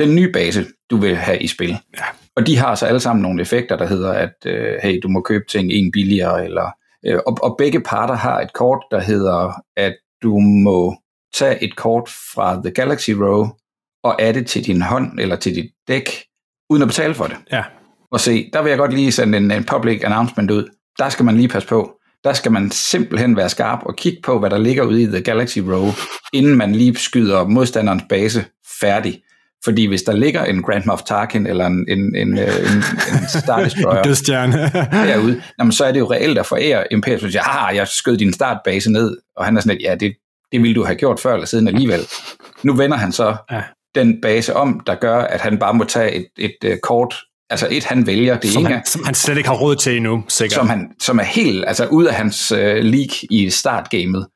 [0.00, 1.68] den nye base, du vil have i spil.
[1.68, 2.04] Ja.
[2.36, 5.20] Og de har så alle sammen nogle effekter, der hedder, at øh, hey, du må
[5.20, 6.70] købe ting en billigere, eller,
[7.06, 10.96] øh, og, og begge parter har et kort, der hedder, at du må
[11.34, 13.46] tage et kort fra The Galaxy Row
[14.04, 16.10] og adde til din hånd eller til dit dæk,
[16.70, 17.36] uden at betale for det.
[17.52, 17.62] Ja.
[18.12, 20.68] Og se, der vil jeg godt lige sende en, en public announcement ud.
[20.98, 21.96] Der skal man lige passe på.
[22.24, 25.22] Der skal man simpelthen være skarp og kigge på, hvad der ligger ude i The
[25.22, 25.86] Galaxy Row,
[26.32, 28.44] inden man lige skyder modstanderens base
[28.80, 29.22] færdig.
[29.64, 32.76] Fordi hvis der ligger en Grand Moff Tarkin eller en, en, en, øh, en,
[33.12, 34.02] en Star Destroyer
[35.06, 37.20] derude, jamen, så er det jo reelt at forære Imperius.
[37.20, 40.14] Så siger, ah, jeg skød din startbase ned, og han er sådan lidt, ja, det,
[40.52, 42.00] det ville du have gjort før eller siden alligevel.
[42.62, 43.62] Nu vender han så ja.
[43.94, 47.14] den base om, der gør, at han bare må tage et, et, et øh, kort
[47.50, 50.24] Altså et, han vælger det som, han, som han slet ikke har råd til endnu,
[50.28, 50.54] sikkert.
[50.54, 54.26] Som, han, som er helt altså ud af hans uh, league i startgamet.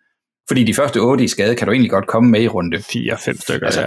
[0.48, 3.40] Fordi de første otte i skade kan du egentlig godt komme med i runde 4-5
[3.40, 3.66] stykker.
[3.66, 3.80] Altså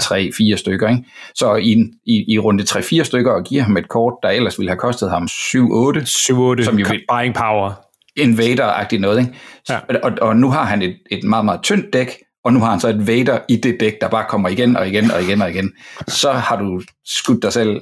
[0.53, 0.89] 3-4 stykker.
[0.89, 1.03] Ikke?
[1.35, 1.71] Så i,
[2.05, 5.09] i, i runde 3-4 stykker og giver ham et kort, der ellers ville have kostet
[5.09, 5.27] ham 7-8.
[5.27, 7.71] 7-8, som jo buying power.
[8.19, 9.19] Invader-agtigt noget.
[9.19, 9.33] Ikke?
[9.69, 9.79] Ja.
[10.03, 12.79] Og, og nu har han et, et meget, meget tyndt dæk, og nu har han
[12.79, 15.49] så et Vader i det dæk, der bare kommer igen og igen og igen og
[15.49, 15.71] igen.
[16.07, 17.81] Så har du skudt dig selv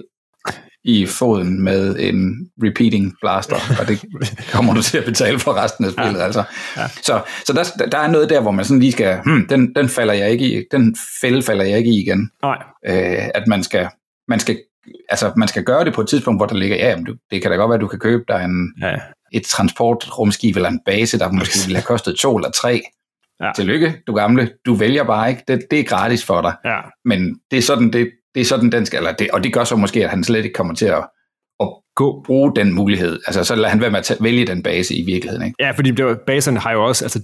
[0.85, 4.03] i foden med en repeating blaster, og det
[4.53, 6.19] kommer du til at betale for resten af spillet.
[6.19, 6.23] Ja.
[6.25, 6.43] Altså.
[6.77, 6.87] Ja.
[6.87, 9.89] Så, så der, der er noget der, hvor man sådan lige skal, hmm, den, den
[9.89, 12.31] falder jeg ikke i, den fælde falder jeg ikke i igen.
[12.41, 12.57] Nej.
[12.87, 13.87] Øh, at man skal,
[14.27, 14.57] man skal
[15.09, 17.41] altså man skal gøre det på et tidspunkt, hvor der ligger, ja, jamen, du, det
[17.41, 18.95] kan da godt være, at du kan købe dig en, ja.
[19.33, 22.81] et transportrumskib eller en base, der måske ville have kostet to eller tre.
[23.41, 23.51] Ja.
[23.55, 24.49] Tillykke, du gamle.
[24.65, 25.43] Du vælger bare ikke.
[25.47, 26.55] Det, det er gratis for dig.
[26.65, 26.79] Ja.
[27.05, 29.63] Men det er sådan, det, det er sådan den skal, eller det, og det gør
[29.63, 31.07] så måske, at han slet ikke kommer til at, at
[31.95, 32.23] gå.
[32.25, 33.19] bruge den mulighed.
[33.27, 35.45] Altså, så lader han være med at vælge den base i virkeligheden.
[35.45, 35.55] Ikke?
[35.59, 37.21] Ja, fordi det var, baserne har jo også, altså,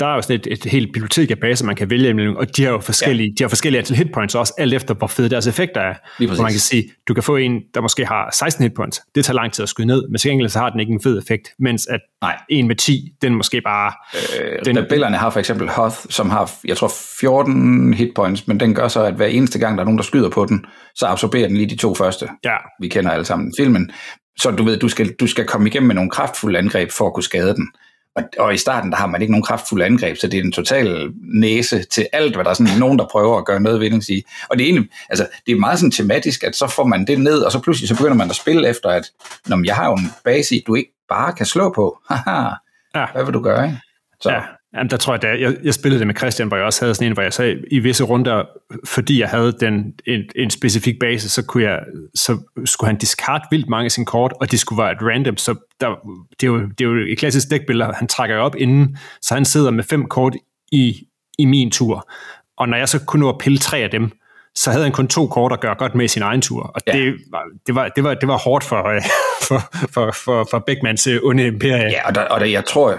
[0.00, 2.56] der er jo sådan et, et helt bibliotek af baser, man kan vælge imellem, og
[2.56, 3.34] de har jo forskellige, ja.
[3.38, 5.94] de har forskellige antal hitpoints også, alt efter hvor fede deres effekter er.
[6.26, 9.00] Hvor man kan sige, du kan få en, der måske har 16 hitpoints.
[9.14, 11.00] Det tager lang tid at skyde ned, men til gengæld så har den ikke en
[11.02, 12.38] fed effekt, mens at Nej.
[12.48, 13.92] en med 10, den måske bare...
[14.40, 16.90] Øh, den, rebellerne har for eksempel Hoth, som har, jeg tror,
[17.20, 20.28] 14 hitpoints, men den gør så, at hver eneste gang, der er nogen, der skyder
[20.28, 20.64] på den,
[20.94, 22.28] så absorberer den lige de to første.
[22.44, 22.56] Ja.
[22.80, 23.90] Vi kender alle sammen filmen.
[24.38, 27.14] Så du ved, du skal, du skal komme igennem med nogle kraftfulde angreb for at
[27.14, 27.68] kunne skade den.
[28.16, 30.52] Og, og i starten, der har man ikke nogen kraftfulde angreb, så det er en
[30.52, 34.00] total næse til alt, hvad der er sådan nogen, der prøver at gøre noget ved.
[34.00, 34.22] Sige.
[34.50, 37.20] Og det er, egentlig, altså, det er meget sådan tematisk, at så får man det
[37.20, 39.10] ned, og så pludselig så begynder man at spille efter, at
[39.46, 41.98] Nå, jeg har jo en base, du ikke bare kan slå på.
[42.10, 42.48] Haha,
[42.94, 43.06] ja.
[43.12, 43.64] hvad vil du gøre?
[43.64, 43.78] Ikke?
[44.20, 44.30] Så.
[44.30, 44.40] Ja,
[44.74, 46.94] Jamen, der tror jeg, da jeg, jeg spillede det med Christian, hvor jeg også havde
[46.94, 48.44] sådan en, hvor jeg sagde, i visse runder,
[48.86, 51.80] fordi jeg havde den, en, en specifik base, så, kunne jeg,
[52.14, 55.36] så skulle han discard vildt mange af sine kort, og de skulle være et random,
[55.36, 55.88] så der,
[56.40, 59.44] det, er jo, det er jo et klassisk dækbillede, han trækker op inden, så han
[59.44, 60.36] sidder med fem kort
[60.72, 61.06] i,
[61.38, 62.08] i min tur,
[62.56, 64.12] og når jeg så kunne nå at pille tre af dem,
[64.56, 66.62] så havde han kun to kort at gøre godt med i sin egen tur.
[66.62, 66.92] Og ja.
[66.92, 69.02] det, var, det, var, det, var, det var hårdt for, øh,
[69.48, 69.62] for,
[69.92, 71.90] for, for, for Beckmans øh, onde imperie.
[71.90, 72.98] Ja, og, der, og der, jeg tror,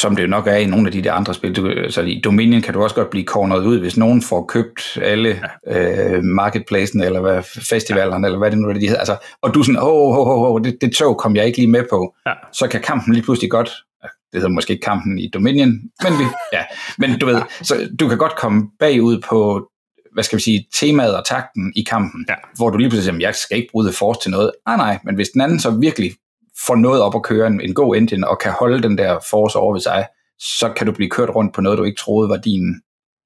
[0.00, 2.62] som det nok er i nogle af de der andre spil, du, så i Dominion
[2.62, 6.16] kan du også godt blive corneret ud, hvis nogen får købt alle ja.
[6.16, 8.28] øh, marketplacen, eller hvad, festivalerne, ja.
[8.28, 8.98] eller hvad det nu er, de hedder.
[8.98, 11.46] Altså, og du er sådan, åh, oh, oh, oh, oh, det, det tog kom jeg
[11.46, 12.14] ikke lige med på.
[12.26, 12.32] Ja.
[12.52, 13.70] Så kan kampen lige pludselig godt
[14.32, 15.68] det hedder måske ikke kampen i Dominion,
[16.02, 16.62] men, vi, ja.
[16.98, 19.68] men du ved, så du kan godt komme bagud på
[20.12, 22.34] hvad skal vi sige, temaet og takten i kampen, ja.
[22.56, 24.52] hvor du lige pludselig siger, jeg skal ikke bruge det force til noget.
[24.66, 26.12] Nej, nej, men hvis den anden så virkelig
[26.66, 29.58] får noget op at køre, en, en god engine, og kan holde den der force
[29.58, 30.06] over ved sig,
[30.38, 32.74] så kan du blive kørt rundt på noget, du ikke troede var din,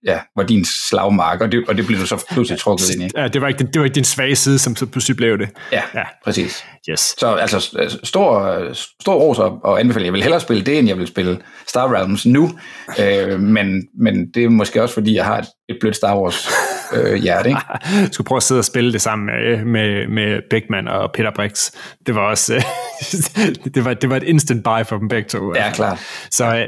[0.06, 3.08] ja, var din slagmark, og det, og det blev du så pludselig trukket ind i.
[3.16, 5.48] Ja, det var ikke, det var ikke din svage side, som så pludselig blev det.
[5.72, 6.02] Ja, ja.
[6.24, 6.64] præcis.
[6.90, 7.00] Yes.
[7.18, 8.58] Så altså, stor,
[9.00, 10.06] stor ros og anbefaling.
[10.06, 12.58] Jeg vil hellere spille det, end jeg vil spille Star Realms nu,
[12.98, 16.48] øh, men, men det er måske også, fordi jeg har et, et blødt Star Wars
[16.92, 17.48] øh, hjerte.
[17.48, 17.60] Ikke?
[17.70, 21.30] Jeg skulle prøve at sidde og spille det sammen med, med, med Beckman og Peter
[21.30, 21.70] Brix.
[22.06, 22.52] Det var også
[23.74, 25.54] det, var, det var et instant buy for dem begge to.
[25.54, 25.98] Ja, klart.
[26.30, 26.66] Så øh,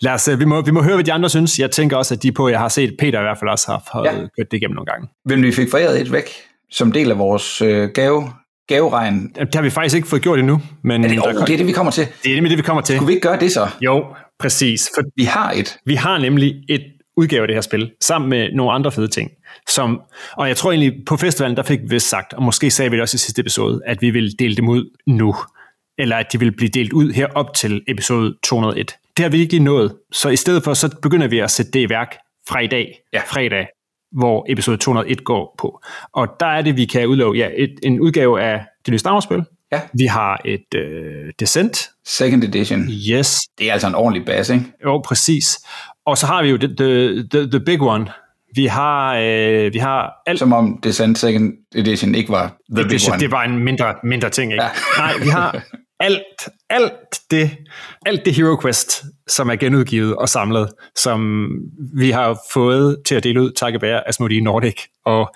[0.00, 1.58] lad os, vi, må, vi må høre, hvad de andre synes.
[1.58, 3.88] Jeg tænker også, at de på, jeg har set Peter i hvert fald også har,
[3.92, 4.12] har ja.
[4.12, 5.08] kørt det igennem nogle gange.
[5.24, 6.30] Hvem vi fik foræret et væk,
[6.70, 8.32] som del af vores øh, gave,
[8.68, 9.32] gaveregn.
[9.38, 10.60] Det har vi faktisk ikke fået gjort endnu.
[10.82, 12.06] Men er det, oh, det er det, vi kommer til.
[12.22, 12.96] Det er nemlig det, vi kommer til.
[12.96, 13.68] Skulle vi ikke gøre det så?
[13.80, 14.04] Jo,
[14.38, 14.90] præcis.
[14.94, 15.78] For vi har et.
[15.86, 16.82] Vi har nemlig et
[17.18, 19.30] udgave af det her spil, sammen med nogle andre fede ting.
[19.68, 20.00] Som,
[20.32, 23.02] og jeg tror egentlig, på festivalen, der fik vi sagt, og måske sagde vi det
[23.02, 25.34] også i sidste episode, at vi vil dele dem ud nu.
[25.98, 28.96] Eller at de vil blive delt ud her op til episode 201.
[29.16, 29.96] Det har vi ikke lige nået.
[30.12, 32.16] Så i stedet for, så begynder vi at sætte det i værk
[32.48, 33.20] fra i dag, ja.
[33.26, 33.66] fredag,
[34.12, 35.80] hvor episode 201 går på.
[36.12, 39.12] Og der er det, vi kan udlove ja, et, en udgave af det nye Star
[39.12, 39.44] Wars-spil.
[39.72, 39.80] Ja.
[39.94, 41.90] Vi har et uh, Descent.
[42.06, 42.80] Second edition.
[43.10, 43.40] Yes.
[43.58, 44.66] Det er altså en ordentlig base, ikke?
[44.84, 45.58] Jo, præcis.
[46.08, 48.06] Og så har vi jo the, the, the, the big one.
[48.54, 50.38] Vi har, øh, vi har alt...
[50.38, 53.20] Som om Descent Second Edition ikke var the edition, big one.
[53.20, 54.64] Det var en mindre, mindre ting, ikke?
[54.64, 54.70] Ja.
[54.98, 55.62] Nej, vi har
[56.00, 57.50] alt, alt det,
[58.06, 61.48] alt det Hero Quest, som er genudgivet og samlet, som
[61.96, 64.76] vi har fået til at dele ud takket være Asmodee Nordic.
[65.04, 65.34] Og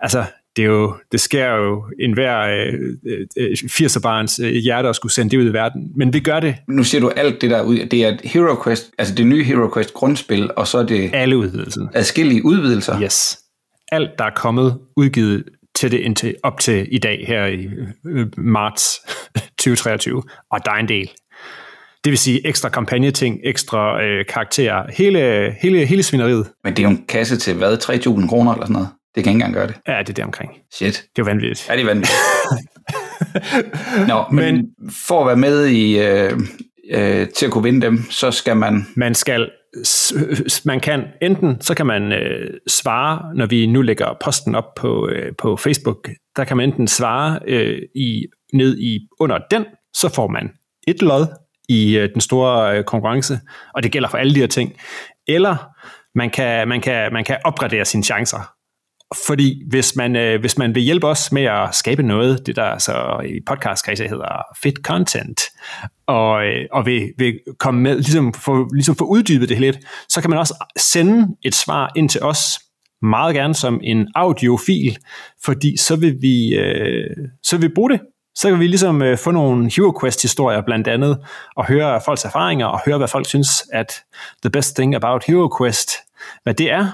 [0.00, 0.24] altså,
[0.56, 5.12] det, er jo, det sker jo en hver øh, øh, 80'er-barns øh, hjerte at skulle
[5.12, 5.92] sende det ud i verden.
[5.96, 6.56] Men vi gør det.
[6.68, 7.86] Nu siger du alt det der ud.
[7.86, 11.10] Det er Hero Quest, altså det nye Hero Quest grundspil, og så er det...
[11.14, 11.86] Alle udvidelser.
[11.94, 13.00] Adskillige udvidelser.
[13.02, 13.38] Yes.
[13.92, 17.68] Alt, der er kommet udgivet til det indtil, op til i dag, her i
[18.06, 19.00] øh, marts
[19.58, 20.22] 2023.
[20.50, 21.10] Og der er en del.
[22.04, 26.50] Det vil sige ekstra kampagneting, ekstra øh, karakterer, hele, hele, hele svineriet.
[26.64, 27.78] Men det er jo en kasse til hvad?
[27.78, 28.88] 3.000 kroner eller sådan noget?
[29.14, 29.74] Det kan ikke engang gøre det.
[29.88, 30.50] Ja, det er det omkring.
[30.72, 31.04] Shit.
[31.16, 31.68] Det er vanvittigt.
[31.68, 32.18] Ja, det er vanvittigt.
[34.08, 34.70] Nå, men, men
[35.06, 36.40] for at være med i, øh,
[36.90, 38.86] øh, til at kunne vinde dem, så skal man...
[38.96, 39.50] Man skal,
[40.64, 45.08] man kan enten, så kan man øh, svare, når vi nu lægger posten op på,
[45.08, 50.08] øh, på Facebook, der kan man enten svare øh, i, ned i under den, så
[50.14, 50.50] får man
[50.88, 51.26] et lod
[51.68, 53.40] i øh, den store øh, konkurrence,
[53.74, 54.72] og det gælder for alle de her ting.
[55.28, 55.56] Eller
[56.14, 58.53] man kan, man kan, man kan opgradere sine chancer.
[59.26, 62.78] Fordi hvis man, øh, hvis man vil hjælpe os med at skabe noget, det der
[62.78, 65.40] så i podcastkredse hedder fit content,
[66.06, 70.20] og, øh, og vil, vil komme med, ligesom få, ligesom få uddybet det lidt, så
[70.20, 72.58] kan man også sende et svar ind til os,
[73.02, 74.98] meget gerne som en audiofil,
[75.44, 78.00] fordi så vil vi, øh, så vil vi bruge det.
[78.36, 81.18] Så kan vi ligesom øh, få nogle Hero Quest-historier blandt andet,
[81.56, 84.02] og høre folks erfaringer, og høre, hvad folk synes, at
[84.42, 85.90] the best thing about Hero Quest,
[86.42, 86.92] hvad det er,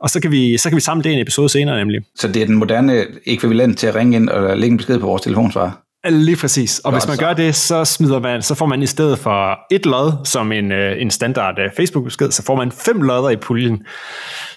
[0.00, 2.00] og så kan vi, så kan vi samle det i en episode senere nemlig.
[2.14, 5.06] Så det er den moderne ekvivalent til at ringe ind og lægge en besked på
[5.06, 5.82] vores telefonsvar?
[6.10, 6.78] Lige præcis.
[6.78, 9.58] Og Godt, hvis man gør det, så smider man, så får man i stedet for
[9.70, 13.36] et lod, som en, øh, en standard øh, Facebook-besked, så får man fem lodder i
[13.36, 13.86] puljen.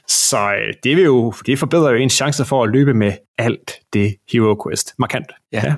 [0.07, 3.71] Så øh, det, vil jo, det forbedrer jo ens chancer for at løbe med alt
[3.93, 5.27] det Hero Quest markant.
[5.53, 5.61] Ja.
[5.63, 5.73] ja.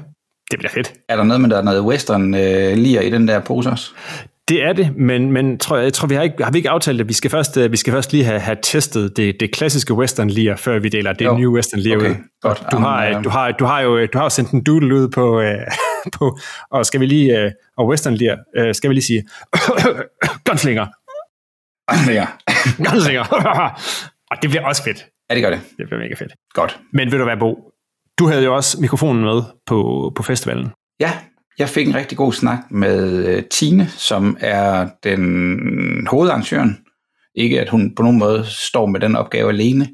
[0.51, 0.93] Det bliver fedt.
[1.09, 3.91] Er der noget med, der er noget western øh, lige i den der pose også?
[4.47, 6.99] Det er det, men, men tror jeg, tror, vi har, ikke, har vi ikke aftalt
[6.99, 7.07] det.
[7.07, 10.57] Vi skal først, vi skal først lige have, have testet det, det klassiske western lige
[10.57, 11.37] før vi deler det jo.
[11.37, 12.09] nye western lige okay.
[12.09, 12.15] ud.
[12.41, 12.63] Godt.
[12.71, 15.43] Du, har, du, har, du, har jo, du har jo sendt en doodle ud på,
[16.17, 16.37] på
[16.71, 18.19] og skal vi lige, og western uh,
[18.73, 19.23] skal vi lige sige,
[20.49, 20.85] gunslinger.
[21.91, 22.27] Gunslinger.
[22.91, 23.23] gunslinger.
[24.31, 25.05] og det bliver også fedt.
[25.29, 25.59] Ja, det gør det.
[25.77, 26.33] Det bliver mega fedt.
[26.53, 26.79] Godt.
[26.93, 27.71] Men ved du hvad, Bo?
[28.19, 30.69] Du havde jo også mikrofonen med på, på festivalen.
[30.99, 31.11] Ja,
[31.59, 36.77] jeg fik en rigtig god snak med øh, Tine, som er den hovedarrangøren.
[37.35, 39.89] Ikke at hun på nogen måde står med den opgave alene,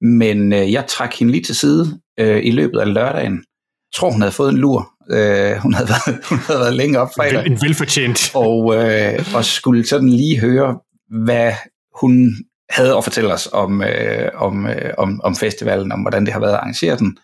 [0.00, 3.32] men øh, jeg trak hende lige til side øh, i løbet af lørdagen.
[3.34, 4.92] Jeg tror, hun havde fået en lur.
[5.10, 7.46] Øh, hun, havde været, hun havde været længe op fredag.
[7.46, 8.30] En velfortjent.
[8.34, 10.78] Og, øh, og skulle sådan lige høre,
[11.24, 11.52] hvad
[12.00, 12.34] hun
[12.70, 16.40] havde at fortælle os om, øh, om, øh, om, om festivalen, om hvordan det har
[16.40, 17.16] været at arrangere den,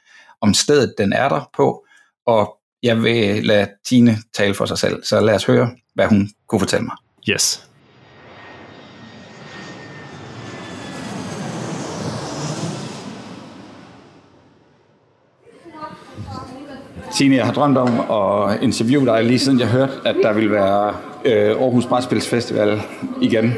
[0.42, 1.84] om stedet, den er der på,
[2.26, 6.28] og jeg vil lade Tine tale for sig selv, så lad os høre, hvad hun
[6.48, 6.96] kunne fortælle mig.
[7.30, 7.62] Yes.
[17.16, 20.50] Tine, jeg har drømt om at interviewe dig lige siden jeg hørte, at der vil
[20.50, 22.82] være øh, Aarhus Brætspilsfestival
[23.22, 23.54] igen.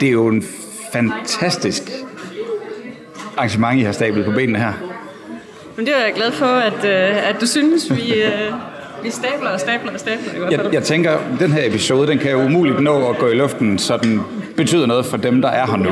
[0.00, 0.44] Det er jo en
[0.92, 1.82] fantastisk
[3.36, 4.95] arrangement, I har stablet på benene her.
[5.76, 8.52] Men det er jeg glad for, at, øh, at du synes, vi, øh,
[9.02, 10.34] vi stabler og stabler og stabler.
[10.34, 10.64] I hvert fald.
[10.66, 13.78] Jeg, jeg tænker, den her episode, den kan jo umuligt nå at gå i luften,
[13.78, 14.20] så den
[14.56, 15.90] betyder noget for dem, der er her nu.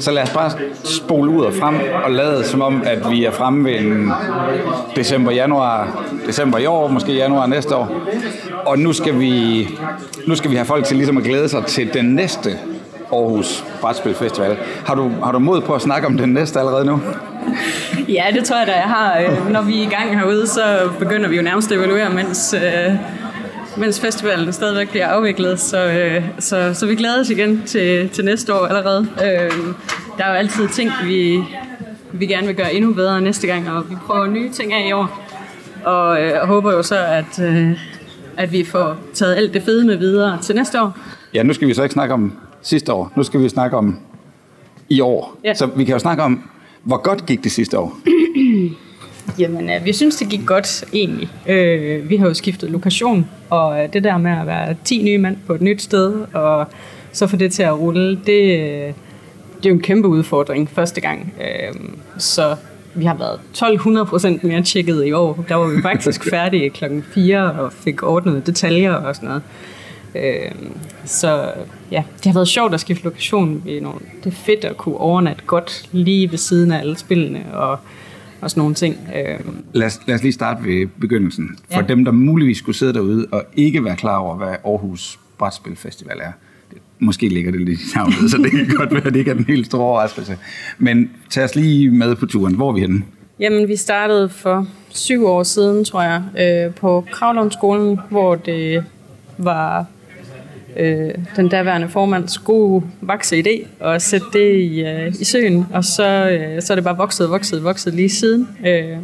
[0.00, 0.50] Så lad os bare
[0.84, 4.12] spole ud og frem og lade som om, at vi er fremme ved en
[4.96, 8.02] december, januar, december i år, måske januar næste år.
[8.66, 9.68] Og nu skal vi,
[10.26, 12.50] nu skal vi have folk til ligesom at glæde sig til den næste
[13.12, 14.56] Aarhus Brætspil Festival.
[14.86, 17.00] Har du, har du mod på at snakke om den næste allerede nu?
[18.08, 19.18] Ja, det tror jeg da, jeg har.
[19.18, 22.54] Øh, når vi er i gang herude, så begynder vi jo nærmest at evaluere, mens,
[22.54, 22.94] øh,
[23.76, 25.60] mens festivalen stadigvæk bliver afviklet.
[25.60, 29.08] Så, øh, så, så vi glæder os igen til, til næste år allerede.
[30.18, 31.44] Der er jo altid ting, vi,
[32.12, 34.92] vi gerne vil gøre endnu bedre næste gang, og vi prøver nye ting af i
[34.92, 35.22] år.
[35.84, 37.40] Og jeg håber jo så, at,
[38.36, 40.98] at vi får taget alt det fede med videre til næste år.
[41.34, 42.32] Ja, nu skal vi så ikke snakke om
[42.62, 43.12] sidste år.
[43.16, 43.98] Nu skal vi snakke om
[44.88, 45.36] i år.
[45.44, 45.54] Ja.
[45.54, 46.50] Så vi kan jo snakke om,
[46.86, 47.98] hvor godt gik det sidste år?
[49.38, 51.28] Jamen, øh, vi synes, det gik godt egentlig.
[51.48, 55.18] Øh, vi har jo skiftet lokation, og øh, det der med at være 10 nye
[55.18, 56.66] mand på et nyt sted, og
[57.12, 61.34] så få det til at rulle, det, det er jo en kæmpe udfordring første gang.
[62.18, 62.56] så
[62.94, 65.44] vi har været 1200 procent mere tjekket i år.
[65.48, 69.42] Der var vi faktisk færdige klokken 4 og fik ordnet detaljer og sådan noget.
[70.22, 70.50] Øh,
[71.04, 71.52] så
[71.90, 73.62] ja, det har været sjovt at skifte lokation.
[73.64, 77.78] Det er fedt at kunne overnatte godt lige ved siden af alle spillene og,
[78.40, 78.96] og sådan nogle ting.
[79.16, 79.38] Øh.
[79.72, 81.58] Lad, os, lad os lige starte ved begyndelsen.
[81.72, 81.86] For ja.
[81.86, 86.18] dem, der muligvis skulle sidde derude og ikke være klar over, hvad Aarhus Brætspil Festival
[86.20, 86.32] er.
[86.70, 89.30] Det, måske ligger det lidt i navnet, så det kan godt være, at det ikke
[89.30, 90.38] er den helt store overraskelse.
[90.78, 92.54] Men tag os lige med på turen.
[92.54, 93.02] Hvor er vi henne?
[93.40, 98.84] Jamen, vi startede for syv år siden, tror jeg, øh, på Kravlundskolen, hvor det
[99.38, 99.86] var
[100.76, 105.84] øh, den daværende formands gode vakse idé og sætte det i, øh, i søen, og
[105.84, 108.48] så, øh, så er det bare vokset, vokset, vokset lige siden.
[108.66, 108.98] Øh,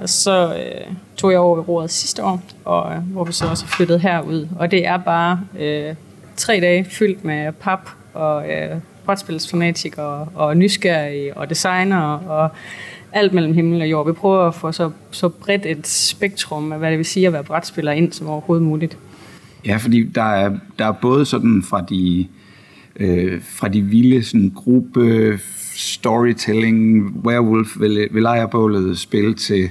[0.00, 3.46] og så øh, tog jeg over i roret sidste år, og, øh, hvor vi så
[3.46, 4.48] også flyttede herud.
[4.58, 5.94] Og det er bare øh,
[6.36, 12.50] tre dage fyldt med pap og øh, brætspilsfanatikere og nysgerrige og designer og
[13.12, 14.06] alt mellem himmel og jord.
[14.06, 17.32] Vi prøver at få så, så bredt et spektrum af, hvad det vil sige at
[17.32, 18.98] være brætspiller ind som overhovedet muligt.
[19.66, 22.26] Ja, fordi der er, der er både sådan fra de,
[23.00, 25.38] øh, fra de vilde sådan, gruppe
[25.74, 28.20] storytelling, werewolf ved, ved
[28.96, 29.70] spil til,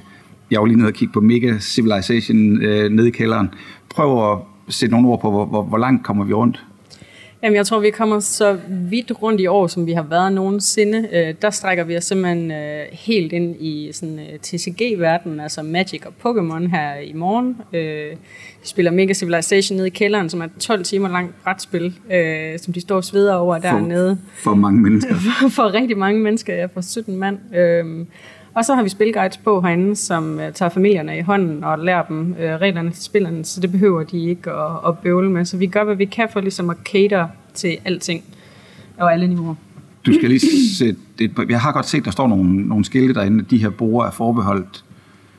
[0.52, 3.50] jeg var lige nede og kigge på Mega Civilization øh, nede i kælderen.
[3.90, 4.40] Prøv at
[4.70, 6.66] sætte nogle ord på, hvor, hvor, hvor langt kommer vi rundt?
[7.46, 11.08] Jamen, jeg tror, vi kommer så vidt rundt i år, som vi har været nogensinde.
[11.14, 16.02] Øh, der strækker vi os simpelthen øh, helt ind i sådan øh, TCG-verdenen, altså Magic
[16.06, 17.58] og Pokémon her i morgen.
[17.74, 18.12] Øh,
[18.62, 22.60] vi spiller Mega Civilization nede i kælderen, som er et 12 timer langt brætspil, øh,
[22.60, 24.18] som de står og sveder over dernede.
[24.36, 25.16] For mange mennesker.
[25.42, 27.56] for, for rigtig mange mennesker, ja, for 17 mand.
[27.56, 28.06] Øh,
[28.56, 32.04] og så har vi spilguides på herinde, som uh, tager familierne i hånden og lærer
[32.04, 35.46] dem uh, reglerne til spillerne, så det behøver de ikke at, at bøvle med.
[35.46, 38.24] Så vi gør, hvad vi kan for ligesom at cater til alting
[38.98, 39.56] og alle niveauer.
[40.06, 43.44] Du skal lige sætte et, jeg har godt set, der står nogle, nogle skilte derinde,
[43.44, 44.84] at de her bruger er forbeholdt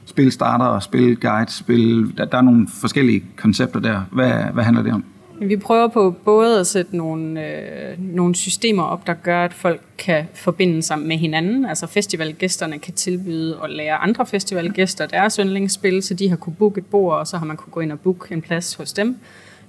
[0.04, 4.00] spilstarter og spilguide, spil, der, der er nogle forskellige koncepter der.
[4.10, 5.04] Hvad, hvad handler det om?
[5.40, 9.80] Vi prøver på både at sætte nogle, øh, nogle systemer op, der gør, at folk
[9.98, 11.64] kan forbinde sig med hinanden.
[11.64, 16.78] Altså festivalgæsterne kan tilbyde at lære andre festivalgæster deres yndlingsspil, så de har kunne booke
[16.78, 19.16] et bord, og så har man kunne gå ind og booke en plads hos dem.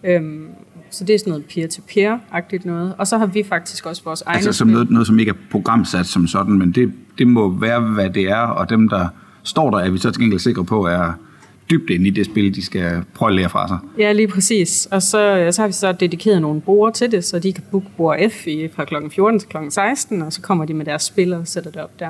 [0.03, 0.47] Øhm,
[0.89, 2.93] så det er sådan noget peer-to-peer-agtigt noget.
[2.97, 5.35] Og så har vi faktisk også vores egne Altså som noget, noget, som ikke er
[5.51, 9.07] programsat som sådan, men det, det må være, hvad det er, og dem, der
[9.43, 11.13] står der, er vi så til gengæld sikre på, er
[11.69, 13.79] dybt ind i det spil, de skal prøve at lære fra sig.
[13.97, 14.87] Ja, lige præcis.
[14.91, 17.87] Og så, så har vi så dedikeret nogle brugere til det, så de kan booke
[17.97, 18.95] bord F i, fra kl.
[19.11, 19.57] 14 til kl.
[19.69, 22.09] 16, og så kommer de med deres spil og sætter det op der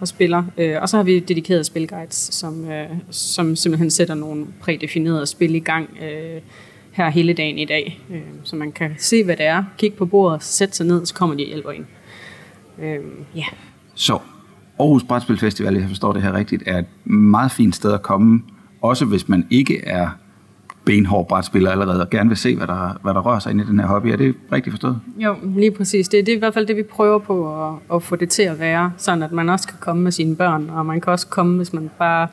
[0.00, 0.44] og spiller.
[0.58, 5.54] Øh, og så har vi dedikeret spilguides, som, øh, som simpelthen sætter nogle prædefinerede spil
[5.54, 6.40] i gang øh,
[6.92, 8.00] her hele dagen i dag.
[8.44, 11.36] Så man kan se, hvad det er, kigge på bordet, sætte sig ned, så kommer
[11.36, 11.84] de og hjælper ind.
[13.34, 13.44] Ja.
[13.94, 14.18] Så
[14.80, 18.42] Aarhus Brætspil Festival, jeg forstår det her rigtigt, er et meget fint sted at komme,
[18.82, 20.08] også hvis man ikke er
[20.84, 23.64] benhård brætspiller allerede, og gerne vil se, hvad der, hvad der rører sig ind i
[23.64, 24.06] den her hobby.
[24.06, 25.00] Er det rigtigt forstået?
[25.16, 26.08] Jo, lige præcis.
[26.08, 28.42] Det, det er i hvert fald det, vi prøver på at, at få det til
[28.42, 31.26] at være, sådan at man også kan komme med sine børn, og man kan også
[31.26, 32.28] komme, hvis man bare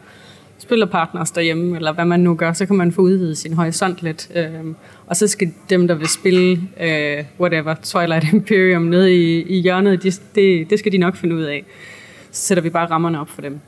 [0.57, 4.01] spiller partners derhjemme, eller hvad man nu gør, så kan man få udvidet sin horisont
[4.01, 4.31] lidt.
[4.35, 4.75] Øhm,
[5.07, 10.03] og så skal dem, der vil spille øh, whatever, Twilight Imperium nede i, i hjørnet,
[10.03, 11.65] de, det, det skal de nok finde ud af
[12.35, 13.59] så sætter vi bare rammerne op for dem.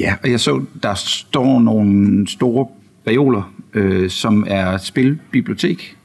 [0.00, 2.66] Ja, og jeg så, der står nogle store
[3.06, 5.96] reoler, øh, som er spilbibliotek.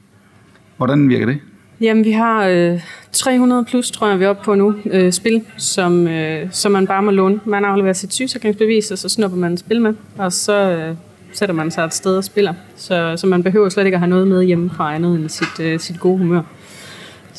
[0.76, 1.38] Hvordan virker det?
[1.80, 2.80] Jamen, vi har øh,
[3.12, 6.86] 300 plus, tror jeg, vi er oppe på nu, øh, spil, som, øh, som man
[6.86, 7.40] bare må låne.
[7.44, 10.96] Man afleverer sit sygesikringsbevis, og så snupper man et spil med, og så øh,
[11.32, 12.54] sætter man sig et sted og spiller.
[12.76, 15.60] Så, så man behøver slet ikke at have noget med hjemme fra andet end sit,
[15.60, 16.42] øh, sit gode humør.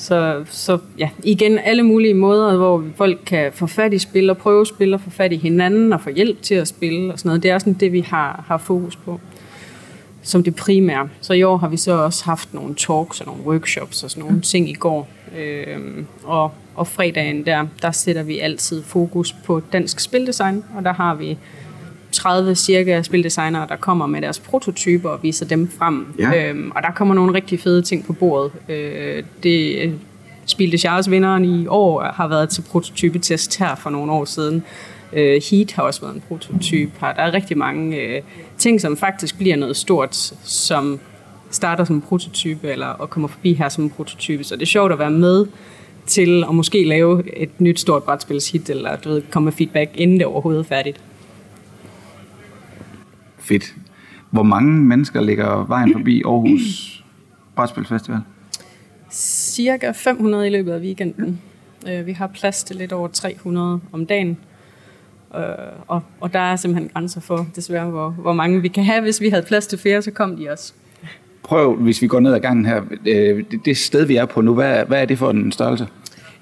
[0.08, 4.38] Så, så ja, igen alle mulige måder, hvor folk kan få fat i spil og
[4.38, 7.30] prøve spil og få fat i hinanden og få hjælp til at spille og sådan
[7.30, 7.44] noget.
[7.44, 9.20] Det er sådan det, vi har, har fokus på
[10.22, 11.10] som det primære.
[11.22, 14.24] Så i år har vi så også haft nogle talks og nogle workshops og sådan
[14.24, 15.08] nogle ting i går.
[15.38, 20.94] Øhm, og, og fredagen der, der sætter vi altid fokus på dansk spildesign, og der
[20.94, 21.38] har vi
[22.12, 26.06] 30 cirka spildesignere, der kommer med deres prototyper og viser dem frem.
[26.20, 26.50] Ja.
[26.50, 28.52] Øhm, og der kommer nogle rigtig fede ting på bordet.
[28.70, 29.94] Øh, det
[30.50, 34.64] Spil de Charles vinderen i år har været til prototypetest her for nogle år siden.
[35.14, 37.14] Øh, Heat har også været en prototype her.
[37.14, 38.22] Der er rigtig mange øh,
[38.58, 41.00] ting, som faktisk bliver noget stort, som
[41.52, 44.44] starter som en prototype, eller og kommer forbi her som en prototype.
[44.44, 45.46] Så det er sjovt at være med
[46.06, 50.18] til at måske lave et nyt stort brætspilshit, eller du ved, komme med feedback, inden
[50.18, 51.02] det overhovedet er færdigt.
[53.48, 53.76] Fedt.
[54.32, 57.04] Hvor mange mennesker ligger vejen forbi Aarhus
[57.56, 58.20] Brætspil Festival?
[59.12, 61.42] Cirka 500 i løbet af weekenden.
[61.90, 64.38] Øh, vi har plads til lidt over 300 om dagen.
[65.36, 65.42] Øh,
[65.88, 69.02] og, og der er simpelthen grænser for, desværre, hvor, hvor mange vi kan have.
[69.02, 70.74] Hvis vi havde plads til flere, så kom de også.
[71.44, 72.82] Prøv, hvis vi går ned ad gangen her.
[73.06, 75.88] Øh, det sted, vi er på nu, hvad, hvad er det for en størrelse?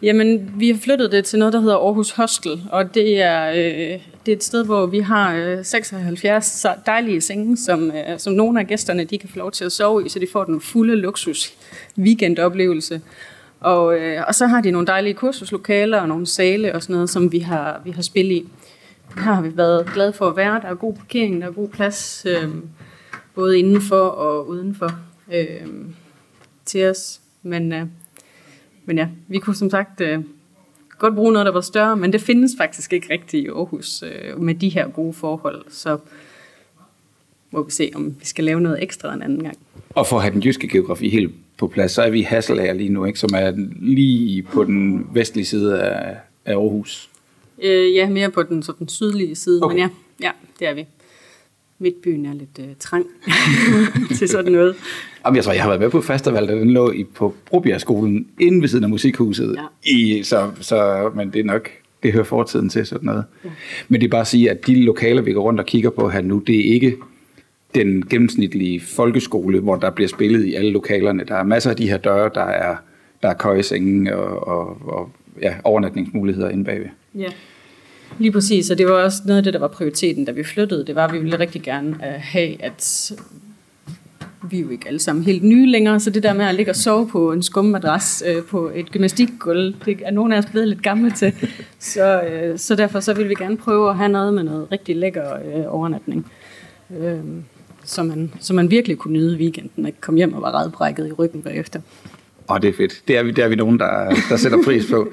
[0.01, 3.99] Jamen, vi har flyttet det til noget, der hedder Aarhus Hostel, og det er, øh,
[4.25, 8.59] det er et sted, hvor vi har øh, 76 dejlige senge, som, øh, som nogle
[8.59, 10.95] af gæsterne de kan få lov til at sove i, så de får den fulde
[10.95, 11.53] luksus
[11.97, 13.01] weekendoplevelse.
[13.59, 17.09] Og, øh, og så har de nogle dejlige kursuslokaler og nogle sale og sådan noget,
[17.09, 18.45] som vi har, vi har spillet i.
[19.15, 20.61] Her har vi været glade for at være.
[20.61, 22.49] Der er god parkering, der er god plads, øh,
[23.35, 24.91] både indenfor og udenfor
[25.33, 25.67] øh,
[26.65, 27.21] til os.
[27.43, 27.85] Men øh,
[28.86, 30.19] men ja, vi kunne som sagt øh,
[30.97, 34.41] godt bruge noget, der var større, men det findes faktisk ikke rigtigt i Aarhus øh,
[34.41, 35.65] med de her gode forhold.
[35.69, 35.97] Så
[37.51, 39.57] må vi se, om vi skal lave noget ekstra en anden gang.
[39.89, 42.73] Og for at have den jyske geografi helt på plads, så er vi i Hasselager
[42.73, 47.09] lige nu, ikke, som er lige på den vestlige side af, af Aarhus.
[47.61, 49.75] Øh, ja, mere på den, så den sydlige side, okay.
[49.75, 49.89] men ja,
[50.25, 50.86] ja, det er vi.
[51.80, 53.05] Midtbyen er lidt øh, trang
[54.17, 54.76] til sådan noget.
[55.26, 58.28] Jamen, jeg tror, jeg har været med på festival, da den lå i, på Brobjergskolen,
[58.39, 59.55] inden ved siden af musikhuset.
[59.57, 59.91] Ja.
[59.91, 61.69] I, så, så, men det er nok,
[62.03, 63.23] det hører fortiden til sådan noget.
[63.43, 63.49] Ja.
[63.88, 66.09] Men det er bare at sige, at de lokaler, vi går rundt og kigger på
[66.09, 66.97] her nu, det er ikke
[67.76, 71.23] den gennemsnitlige folkeskole, hvor der bliver spillet i alle lokalerne.
[71.28, 72.76] Der er masser af de her døre, der er,
[73.21, 75.09] der er køjesenge og, og, og
[75.41, 76.88] ja, overnatningsmuligheder inde bagved.
[77.15, 77.30] Ja.
[78.20, 80.86] Lige præcis, og det var også noget af det, der var prioriteten, da vi flyttede.
[80.86, 83.12] Det var, at vi ville rigtig gerne øh, have, at
[84.49, 86.72] vi er jo ikke alle sammen helt nye længere, så det der med at ligge
[86.72, 90.68] og sove på en skummadras øh, på et gymnastikgulv, det er nogen af os blevet
[90.68, 91.34] lidt gamle til.
[91.80, 94.95] Så, øh, så derfor så vil vi gerne prøve at have noget med noget rigtig
[94.95, 96.32] lækker øh, overnatning.
[96.99, 97.18] Øh,
[97.84, 101.08] så, man, så man virkelig kunne nyde weekenden, og ikke komme hjem og var redbrækket
[101.08, 101.80] i ryggen bagefter.
[102.47, 103.01] Og det er fedt.
[103.08, 105.08] Det er vi, det er vi nogen, der, der sætter pris på.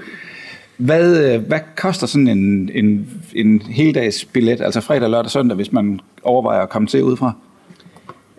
[0.85, 5.73] Hvad, øh, hvad koster sådan en, en, en heldags billet, altså fredag, lørdag, søndag, hvis
[5.73, 7.33] man overvejer at komme til udefra?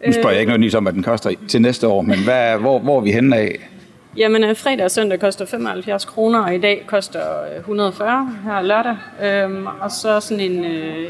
[0.05, 2.57] Nu spørger jeg ikke noget nyt om, hvad den koster til næste år, men hvad,
[2.59, 3.69] hvor, hvor er vi henne af?
[4.17, 7.21] Jamen, øh, fredag og søndag koster 75 kroner, og i dag koster
[7.53, 8.95] øh, 140 her lørdag.
[9.23, 10.65] Øhm, og så sådan en,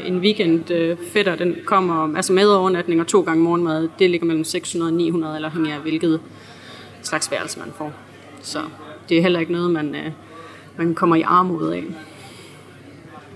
[0.06, 3.88] en weekend øh, fætter, den kommer altså med overnatning og to gange morgenmad.
[3.98, 6.20] Det ligger mellem 600 og 900, eller afhængig af hvilket
[7.02, 7.92] slags værelse man får.
[8.42, 8.58] Så
[9.08, 9.96] det er heller ikke noget, man,
[10.76, 11.84] man kommer i armod af.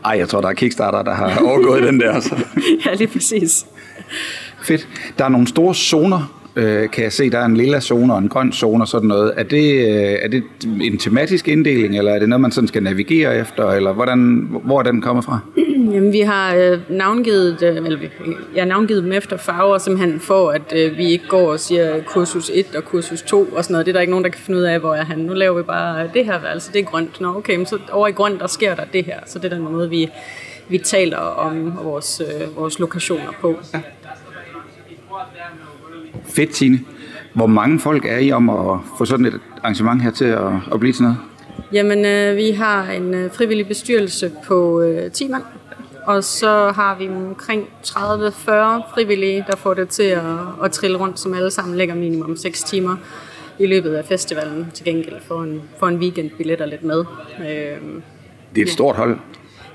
[0.04, 2.20] Ej, jeg tror, der er Kickstarter, der har overgået den der.
[2.20, 2.36] Så.
[2.86, 3.66] ja, lige præcis.
[4.62, 4.88] Fedt.
[5.18, 7.30] Der er nogle store zoner, øh, kan jeg se.
[7.30, 9.32] Der er en lilla zone og en grøn zone og sådan noget.
[9.36, 10.42] Er det, øh, er det
[10.82, 14.78] en tematisk inddeling, eller er det noget, man sådan skal navigere efter, eller hvordan, hvor
[14.78, 15.38] er den kommet fra?
[15.92, 17.98] Jamen, vi har øh, navngivet, øh, eller,
[18.54, 22.02] jeg har navngivet dem efter farver, simpelthen for, at øh, vi ikke går og siger
[22.02, 23.86] kursus 1 og kursus 2 og sådan noget.
[23.86, 25.18] Det er der ikke nogen, der kan finde ud af, hvor er han.
[25.18, 27.20] Nu laver vi bare det her, altså det er grønt.
[27.20, 29.20] Nå, okay, men så over i grønt, der sker der det her.
[29.26, 30.08] Så det er den måde, vi,
[30.68, 33.56] vi taler om vores, øh, vores lokationer på.
[33.74, 33.80] Ja.
[36.24, 36.80] Fedt, Tine.
[37.34, 40.80] Hvor mange folk er I om at få sådan et arrangement her til at, at
[40.80, 41.18] blive til noget?
[41.72, 45.42] Jamen, øh, vi har en øh, frivillig bestyrelse på øh, 10 mand,
[46.08, 50.22] og så har vi omkring 30-40 frivillige, der får det til at,
[50.64, 52.96] at trille rundt, som alle sammen lægger minimum 6 timer
[53.58, 57.04] i løbet af festivalen til gengæld for en, for en weekendbillet og lidt med.
[57.40, 57.46] Øh,
[58.54, 59.18] det er et stort hold.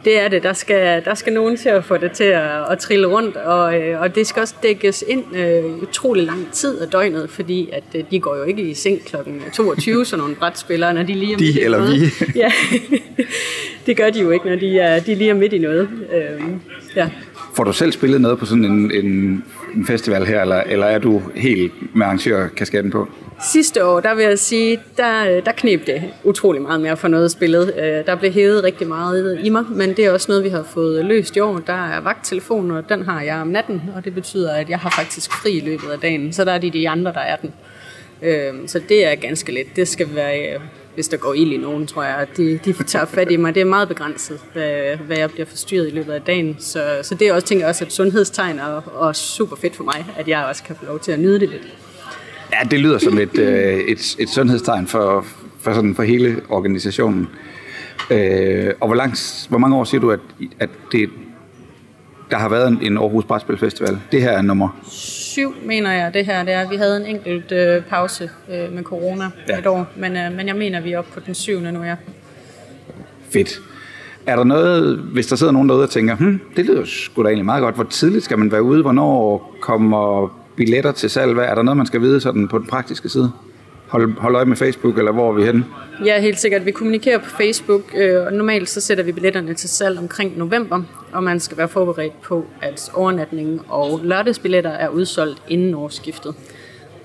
[0.05, 0.43] Det er det.
[0.43, 3.81] Der skal, der skal nogen til at få det til at, at trille rundt, og,
[3.81, 7.83] øh, og det skal også dækkes ind øh, utrolig lang tid af døgnet, fordi at
[7.95, 9.15] øh, de går jo ikke i seng kl.
[9.53, 12.01] 22, sådan nogle brætspillere, når de lige er de midt eller noget.
[12.01, 12.25] vi.
[12.39, 12.51] ja,
[13.85, 15.89] det gør de jo ikke, når de er, de lige er midt i noget.
[16.13, 16.41] Øh,
[16.95, 17.09] ja.
[17.55, 19.43] Får du selv spillet noget på sådan en, en,
[19.75, 23.07] en festival her, eller, eller er du helt med arrangørkasketten på?
[23.51, 27.07] Sidste år, der vil jeg sige, der, øh, der knep det utrolig meget mere for
[27.07, 27.73] noget spillet.
[27.77, 30.63] Øh, der blev hævet rigtig meget i mig, men det er også noget, vi har
[30.63, 31.59] fået løst i år.
[31.67, 34.89] Der er vagttelefon, og den har jeg om natten, og det betyder, at jeg har
[34.89, 36.33] faktisk fri i løbet af dagen.
[36.33, 37.53] Så der er de de andre, der er den.
[38.21, 39.75] Øh, så det er ganske let.
[39.75, 40.59] Det skal være,
[40.95, 43.55] hvis der går ild i nogen, tror jeg, at de, de tager fat i mig.
[43.55, 44.39] Det er meget begrænset,
[45.05, 46.55] hvad jeg bliver forstyrret i løbet af dagen.
[46.59, 49.83] Så, så det er også, tænker jeg også, et sundhedstegn, og, og super fedt for
[49.83, 51.73] mig, at jeg også kan få lov til at nyde det lidt.
[52.51, 55.25] Ja, det lyder som et, øh, et, et sundhedstegn for,
[55.59, 57.29] for, sådan, for hele organisationen.
[58.09, 60.19] Øh, og hvor, langt, hvor mange år siger du, at,
[60.59, 61.09] at det,
[62.31, 63.99] der har været en, en Aarhus Brætspil Festival?
[64.11, 64.69] Det her er nummer?
[65.33, 66.43] Syv, mener jeg, det her.
[66.43, 66.69] Det er.
[66.69, 69.59] Vi havde en enkelt øh, pause øh, med corona ja.
[69.59, 71.95] et år, men, øh, men jeg mener, vi er oppe på den syvende nu, ja.
[73.29, 73.59] Fedt.
[74.25, 77.27] Er der noget, hvis der sidder nogen derude og tænker, hm, det lyder sgu da
[77.27, 81.33] egentlig meget godt, hvor tidligt skal man være ude, hvornår kommer billetter til salg?
[81.33, 83.31] Hvad, er der noget, man skal vide sådan på den praktiske side?
[83.87, 85.65] Hold, hold øje med Facebook, eller hvor er vi henne?
[86.05, 86.65] Ja, helt sikkert.
[86.65, 90.81] Vi kommunikerer på Facebook, øh, og normalt så sætter vi billetterne til salg omkring november,
[91.11, 96.35] og man skal være forberedt på, at overnatningen og lørdagsbilletter er udsolgt inden årsskiftet.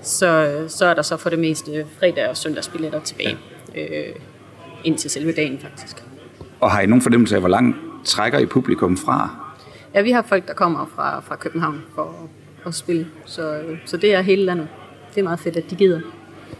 [0.01, 3.37] Så, så er der så for det meste fredag- og søndagsbilletter tilbage,
[3.75, 4.15] øh,
[4.83, 6.03] indtil selve dagen faktisk.
[6.59, 9.29] Og har I nogen fornemmelse af, hvor langt trækker I publikum fra?
[9.93, 12.29] Ja, vi har folk, der kommer fra, fra København for
[12.65, 14.67] at spille, så, så det er hele landet.
[15.15, 15.99] Det er meget fedt, at de gider.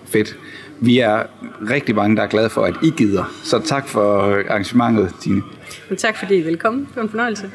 [0.05, 0.37] Fedt.
[0.81, 1.23] Vi er
[1.69, 3.33] rigtig mange, der er glade for, at I gider.
[3.43, 5.41] Så tak for arrangementet, Tine.
[5.89, 6.79] Men tak fordi I ville komme.
[6.79, 7.51] Det var en fornøjelse.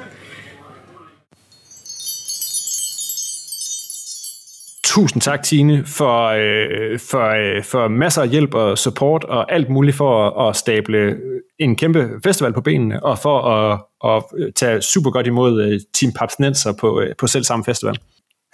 [4.85, 9.71] Tusind tak, Tine, for, øh, for, øh, for masser af hjælp og support og alt
[9.71, 11.17] muligt for at, at stable
[11.59, 16.13] en kæmpe festival på benene, og for at, at tage super godt imod øh, Team
[16.13, 17.99] Papsnenser på, øh, på selv samme festival.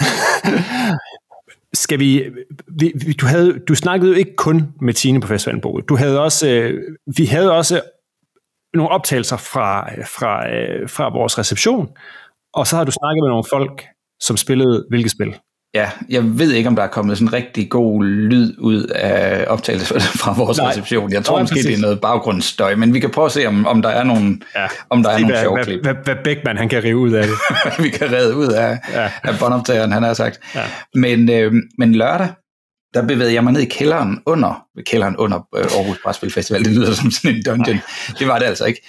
[1.75, 2.31] Skal vi,
[2.81, 6.49] vi, du, havde, du snakkede jo ikke kun med Tine på festivalen, Du havde også,
[6.49, 7.83] øh, vi havde også
[8.75, 11.89] nogle optagelser fra, fra, øh, fra vores reception,
[12.55, 13.87] og så har du snakket med nogle folk,
[14.21, 15.35] som spillede hvilket spil?
[15.75, 19.45] Ja, jeg ved ikke, om der er kommet sådan en rigtig god lyd ud af
[19.49, 20.71] optagelser fra vores Nej.
[20.71, 21.13] reception.
[21.13, 21.67] Jeg tror Nej, måske, præcis.
[21.67, 24.39] det er noget baggrundsstøj, men vi kan prøve at se, om, om der er nogle,
[24.57, 24.67] ja.
[24.91, 25.83] om der er nogle sjove klip.
[25.83, 27.35] Hvad, hvad Beckmann, han kan rive ud af det.
[27.85, 29.11] vi kan redde ud af, ja.
[29.23, 30.41] af båndoptageren, han har sagt.
[30.55, 30.65] Ja.
[30.95, 32.29] Men, øh, men lørdag,
[32.95, 36.65] der bevægede jeg mig ned i kælderen under, kælderen under øh, Aarhus Brætspil Festival.
[36.65, 37.77] Det lyder som sådan en dungeon.
[37.77, 38.17] Nej.
[38.19, 38.87] Det var det altså ikke.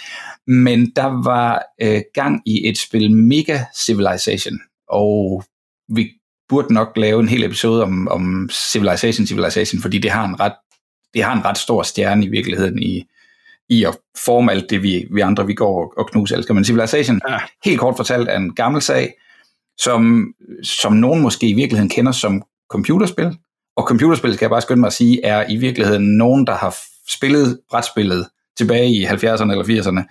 [0.48, 4.60] Men der var øh, gang i et spil Mega Civilization,
[4.90, 5.44] og
[5.96, 6.10] vi
[6.52, 10.54] burde nok lave en hel episode om, om Civilization Civilization, fordi det har en ret,
[11.14, 13.04] det har en ret stor stjerne i virkeligheden i,
[13.70, 16.54] i at forme alt det, vi, vi andre vi går og knuser elsker.
[16.54, 17.38] Men Civilization, ja.
[17.66, 19.14] helt kort fortalt, er en gammel sag,
[19.78, 20.34] som,
[20.64, 23.38] som nogen måske i virkeligheden kender som computerspil.
[23.78, 26.76] Og computerspil, skal jeg bare skynde mig at sige, er i virkeligheden nogen, der har
[27.10, 28.28] spillet brætspillet
[28.58, 30.04] tilbage i 70'erne eller 80'erne,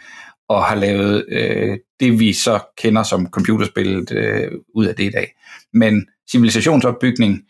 [0.49, 5.11] og har lavet øh, det, vi så kender som computerspillet øh, ud af det i
[5.11, 5.32] dag.
[5.72, 7.41] Men civilisationsopbygning,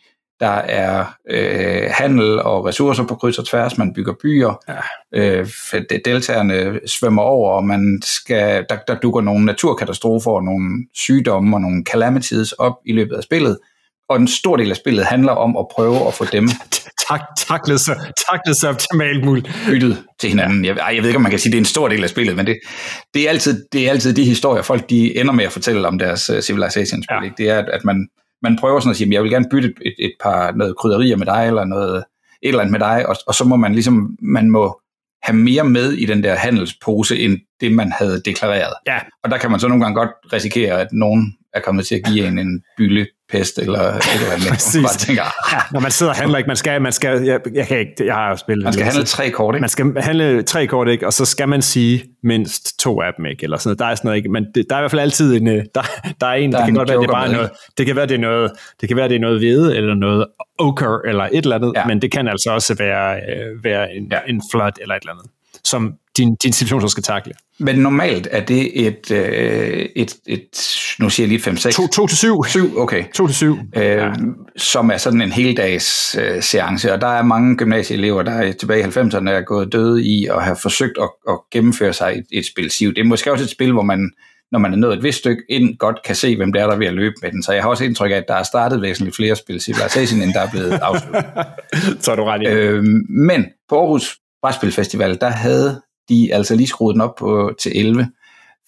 [0.40, 4.78] der er øh, handel og ressourcer på kryds og tværs, man bygger byer, ja.
[5.14, 5.46] øh,
[6.04, 11.60] deltagerne svømmer over, og man skal, der, der dukker nogle naturkatastrofer og nogle sygdomme og
[11.60, 13.58] nogle calamities op i løbet af spillet,
[14.08, 16.48] og en stor del af spillet handler om at prøve at få dem
[17.08, 17.94] tak, taklet, så,
[18.30, 19.50] taklet så optimalt muligt.
[19.66, 20.64] Byttet til hinanden.
[20.64, 22.10] Jeg, jeg ved ikke, om man kan sige, at det er en stor del af
[22.10, 22.60] spillet, men det,
[23.14, 25.98] det, er, altid, det er altid de historier, folk de ender med at fortælle om
[25.98, 27.16] deres uh, Civilization-spil.
[27.22, 27.30] Ja.
[27.38, 28.08] Det er, at man,
[28.42, 31.26] man prøver sådan at sige, jeg vil gerne bytte et, et par noget krydderier med
[31.26, 31.96] dig, eller noget,
[32.42, 34.80] et eller andet med dig, og, og så må man ligesom, man må
[35.22, 38.74] have mere med i den der handelspose, end det, man havde deklareret.
[38.86, 38.98] Ja.
[39.24, 42.04] Og der kan man så nogle gange godt risikere, at nogen er kommet til at
[42.04, 44.48] give en en bylle pest eller et eller andet.
[44.52, 44.82] Præcis.
[44.82, 45.22] Bare tænker,
[45.56, 45.62] ah.
[45.72, 46.48] Når man sidder og handler, ikke?
[46.48, 48.64] Man skal, man skal, jeg, jeg, kan ikke, jeg har jo spillet.
[48.64, 49.60] Man skal handle tre kort, ikke?
[49.60, 51.06] Man skal handle tre kort, ikke?
[51.06, 53.44] Og så skal man sige mindst to af dem, ikke?
[53.44, 53.78] Eller sådan noget.
[53.78, 54.28] Der er sådan noget, ikke?
[54.28, 55.82] Men det, der er i hvert fald altid en, øh, der,
[56.20, 57.96] der er en, der det kan godt være, det er bare med, noget, det kan
[57.96, 58.50] være, det er noget,
[58.80, 60.26] det kan være, det er noget hvede, eller noget
[60.58, 61.86] ochre, eller et eller andet, ja.
[61.86, 64.18] men det kan altså også være, øh, være en, ja.
[64.28, 65.26] en flood, eller et eller andet
[65.70, 67.32] som din, din situation så skal takle.
[67.58, 70.48] Men normalt er det et, øh, et, et
[70.98, 71.70] nu siger jeg lige 5-6.
[71.70, 72.44] 2 to, til 7.
[72.44, 73.04] 7, okay.
[73.14, 73.58] 2 til 7.
[73.76, 74.12] Øh, ja.
[74.56, 78.80] Som er sådan en heldags øh, seance, og der er mange gymnasieelever, der er tilbage
[78.80, 82.46] i 90'erne er gået døde i at have forsøgt at, at gennemføre sig et, et
[82.46, 82.94] spil SIV.
[82.94, 84.10] Det er måske også et spil, hvor man
[84.52, 86.74] når man er nået et vist stykke ind, godt kan se, hvem det er, der
[86.74, 87.42] er ved at løbe med den.
[87.42, 90.32] Så jeg har også indtryk af, at der er startet væsentligt flere spil Civilization, end
[90.32, 91.24] der er blevet afsluttet.
[92.04, 92.46] så er du ret i.
[92.46, 97.78] Øh, men på Aarhus Brætspilfestival, der havde de altså lige skruet den op på, til
[97.78, 98.08] 11,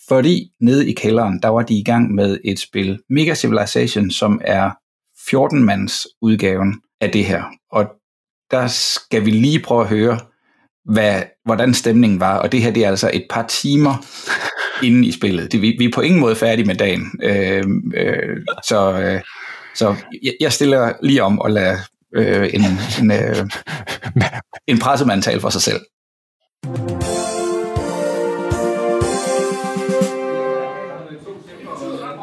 [0.08, 4.40] fordi nede i kælderen, der var de i gang med et spil, Mega Civilization, som
[4.44, 4.70] er
[5.18, 7.42] 14-mands udgaven af det her.
[7.70, 7.86] Og
[8.50, 10.18] der skal vi lige prøve at høre,
[10.84, 14.06] hvad, hvordan stemningen var, og det her det er altså et par timer
[14.86, 15.52] inde i spillet.
[15.52, 17.20] Det, vi, vi er på ingen måde færdige med dagen.
[17.22, 17.64] Øh,
[17.96, 18.36] øh,
[18.68, 19.20] så øh,
[19.74, 21.76] så jeg, jeg stiller lige om og lader
[22.14, 22.60] øh, en,
[23.00, 23.48] en, øh,
[24.66, 25.80] en pressemand tale for sig selv.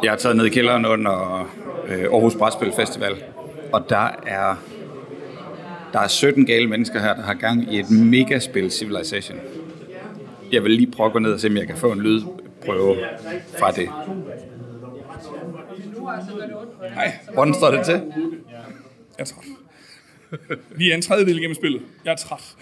[0.03, 1.39] Jeg har taget ned i kælderen under
[1.87, 3.23] øh, Aarhus Brætspil Festival,
[3.73, 4.55] og der er,
[5.93, 9.37] der er 17 gale mennesker her, der har gang i et megaspil Civilization.
[10.51, 12.95] Jeg vil lige prøve at gå ned og se, om jeg kan få en lydprøve
[13.59, 13.89] fra det.
[16.93, 18.01] Hej, hvordan står det til?
[19.19, 19.58] Jeg tror.
[20.75, 21.81] Vi er en tredjedel gennem spillet.
[22.05, 22.55] Jeg er træt.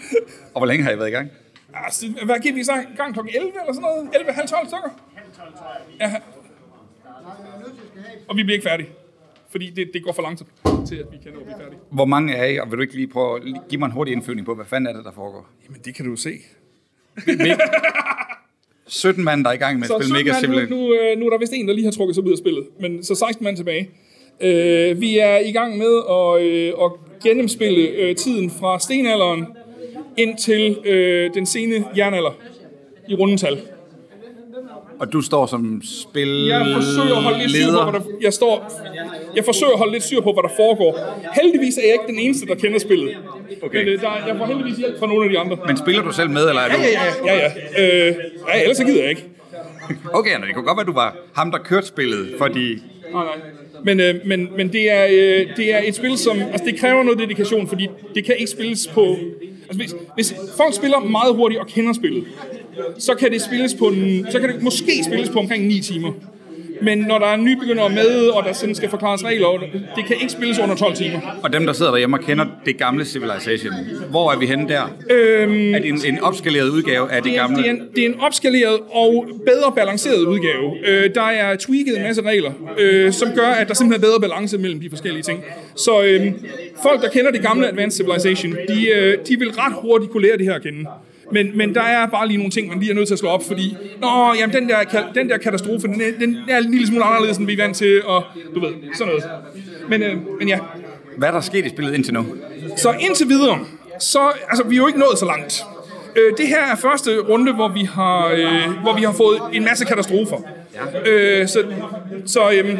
[0.54, 1.30] Og hvor længe har I været i gang?
[1.74, 2.72] Altså, hvad giver vi så?
[2.96, 3.20] Gang kl.
[3.20, 4.08] 11 eller sådan noget?
[4.14, 4.90] 11, halv 12 stykker?
[6.00, 6.14] Ja,
[8.28, 8.88] og vi bliver ikke færdige.
[9.50, 10.50] Fordi det, det går for langsomt
[10.88, 11.80] til, at vi kan nå at blive færdige.
[11.90, 14.12] Hvor mange er I, og vil du ikke lige prøve at give mig en hurtig
[14.12, 15.46] indflyvning på, hvad fanden er det, der foregår?
[15.64, 16.30] Jamen, det kan du se.
[18.86, 20.78] 17 mand, der er i gang med at spille Mega Civilization.
[20.78, 22.38] Nu, nu, øh, nu er der vist en, der lige har trukket sig ud af
[22.38, 23.90] spillet, men så 16 mand tilbage.
[24.40, 29.46] Uh, vi er i gang med at, at gennemspille uh, tiden fra stenalderen
[30.16, 32.36] ind til uh, den sene jernalder
[33.08, 33.58] i rundetal.
[35.00, 38.32] Og du står som spil Jeg forsøger at holde lidt styr på, hvad der, jeg,
[38.32, 38.72] står,
[39.36, 41.20] jeg forsøger at holde lidt styr på, hvad der foregår.
[41.42, 43.16] Heldigvis er jeg ikke den eneste, der kender spillet.
[43.62, 43.78] Okay.
[43.78, 45.56] Men øh, der, jeg får heldigvis hjælp fra nogle af de andre.
[45.66, 46.80] Men spiller du selv med, eller er ja, du...
[47.26, 47.50] Ja, ja, ja.
[47.76, 48.08] ja.
[48.08, 48.14] Øh,
[48.54, 49.24] ja ellers så gider jeg ikke.
[50.18, 52.82] Okay, Anna, det kunne godt være, at du var ham, der kørte spillet, fordi...
[53.12, 53.34] Nej, nej.
[53.84, 56.38] Men, øh, men, men det, er, øh, det er et spil, som...
[56.40, 59.16] Altså, det kræver noget dedikation, fordi det kan ikke spilles på...
[59.68, 62.24] Altså, hvis, hvis folk spiller meget hurtigt og kender spillet,
[62.98, 66.12] så kan det spilles på en, så kan det måske spilles på omkring 9 timer.
[66.82, 69.48] Men når der er nybegyndere med, og der sådan skal forklares regler,
[69.96, 71.20] det kan ikke spilles under 12 timer.
[71.42, 73.72] Og dem, der sidder derhjemme og kender det gamle Civilization,
[74.10, 74.82] hvor er vi henne der?
[75.10, 77.56] Øhm, er det en, en opskaleret udgave af det, det gamle?
[77.56, 80.88] Det er, en, det er en opskaleret og bedre balanceret udgave.
[80.88, 84.20] Øh, der er tweaked en masse regler, øh, som gør, at der simpelthen er bedre
[84.20, 85.44] balance mellem de forskellige ting.
[85.76, 86.26] Så øh,
[86.82, 90.38] folk, der kender det gamle Advanced Civilization, de, øh, de vil ret hurtigt kunne lære
[90.38, 90.86] det her at kende.
[91.32, 93.28] Men, men der er bare lige nogle ting, man lige er nødt til at slå
[93.28, 94.76] op, fordi Nå, jamen, den, der,
[95.14, 98.04] den der katastrofe, den, den er en lille smule anderledes, end vi er vant til,
[98.04, 98.24] og
[98.54, 99.24] du ved, sådan noget.
[99.88, 100.58] Men, øh, men ja.
[101.16, 102.26] Hvad er der sket i spillet indtil nu?
[102.76, 103.58] Så indtil videre,
[103.98, 105.64] så, altså, vi er jo ikke nået så langt.
[106.16, 109.64] Øh, det her er første runde, hvor vi har, øh, hvor vi har fået en
[109.64, 110.36] masse katastrofer.
[111.04, 111.10] Ja.
[111.10, 111.64] Øh, så
[112.26, 112.78] så øhm,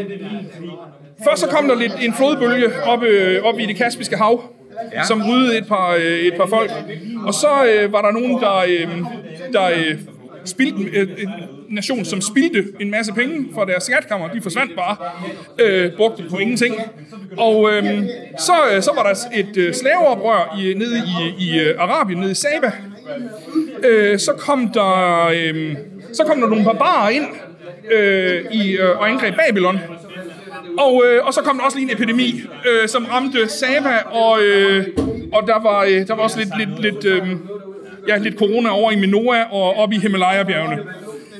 [1.24, 4.42] først så kom der lidt en flodbølge op, øh, op i det Kaspiske hav,
[4.92, 5.04] ja.
[5.04, 6.70] som ryddede et par, øh, et par folk.
[7.26, 8.88] Og så øh, var der nogen, der, øh,
[9.52, 9.98] der øh,
[10.44, 14.28] spildte, øh, en nation, som spildte en masse penge fra deres skatkammer.
[14.28, 14.96] De forsvandt bare,
[15.58, 16.74] øh, brugte på ingenting.
[17.36, 18.02] Og øh,
[18.38, 22.30] så, øh, så var der et øh, slaveoprør i, nede i, i øh, Arabien, nede
[22.30, 22.72] i Saba.
[23.84, 25.24] Øh, så kom der...
[25.34, 25.76] Øh,
[26.12, 27.26] så kom der nogle barbarer ind
[27.90, 29.78] øh, i, øh, og angreb Babylon.
[30.78, 34.42] Og, øh, og så kom der også lige en epidemi, øh, som ramte Saba, og,
[34.42, 34.86] øh,
[35.32, 37.28] og der, var, øh, der var også lidt, lidt, lidt, øh,
[38.08, 40.78] ja, lidt corona over i Minoa og op i Himalaya-bjergene.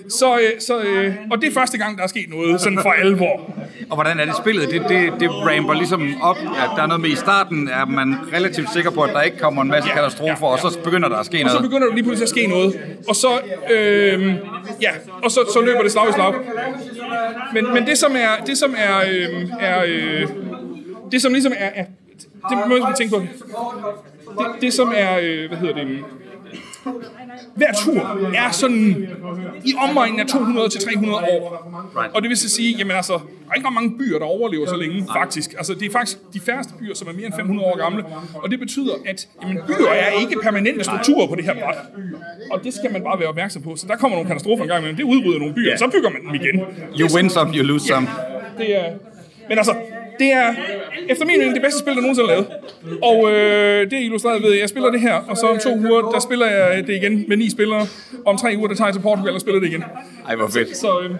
[0.09, 2.91] Så, øh, så, øh, og det er første gang, der er sket noget sådan for
[2.91, 3.55] alvor.
[3.91, 4.71] Og hvordan er det spillet?
[4.71, 8.17] Det, det, det ramper ligesom op, at der er noget med i starten, er man
[8.33, 10.65] relativt sikker på, at der ikke kommer en masse ja, katastrofer, ja, ja.
[10.65, 11.57] og så begynder der at ske noget.
[11.57, 12.81] Og så begynder der lige pludselig at ske noget.
[13.09, 13.29] Og så,
[13.71, 14.35] øh,
[14.83, 14.91] ja,
[15.23, 16.35] og så, så løber det slag i slag.
[17.53, 20.29] Men, men det som er, det som er, øh, er øh,
[21.13, 21.85] det som ligesom er, er
[22.51, 23.23] det må man tænke på.
[24.39, 26.05] Det, det som er, øh, hvad hedder det,
[27.59, 28.01] hver tur
[28.35, 29.09] er sådan
[29.65, 31.43] i omegnen af 200-300 år.
[32.15, 34.77] Og det vil så sige, jamen altså, der er ikke mange byer, der overlever så
[34.77, 35.55] længe, faktisk.
[35.59, 38.05] Altså, det er faktisk de færreste byer, som er mere end 500 år gamle.
[38.35, 41.77] Og det betyder, at jamen, byer er ikke permanente strukturer på det her bræt.
[42.53, 43.77] Og det skal man bare være opmærksom på.
[43.77, 44.97] Så der kommer nogle katastrofer en gang imellem.
[44.97, 46.57] Det udrydder nogle byer, og så bygger man dem igen.
[47.01, 48.09] You win some, you lose some.
[48.59, 48.93] Det er,
[49.49, 49.75] men altså,
[50.19, 50.55] det er
[51.09, 52.47] efter min mening det bedste spil, der nogensinde er lavet.
[53.03, 55.77] Og øh, det er illustreret ved, at jeg spiller det her, og så om to
[55.77, 57.87] uger, der spiller jeg det igen med ni spillere.
[58.27, 59.85] Om tre uger, der tager jeg til Portugal og spiller det igen.
[60.29, 60.77] Ej, hvor fedt.
[60.77, 61.11] Så øh,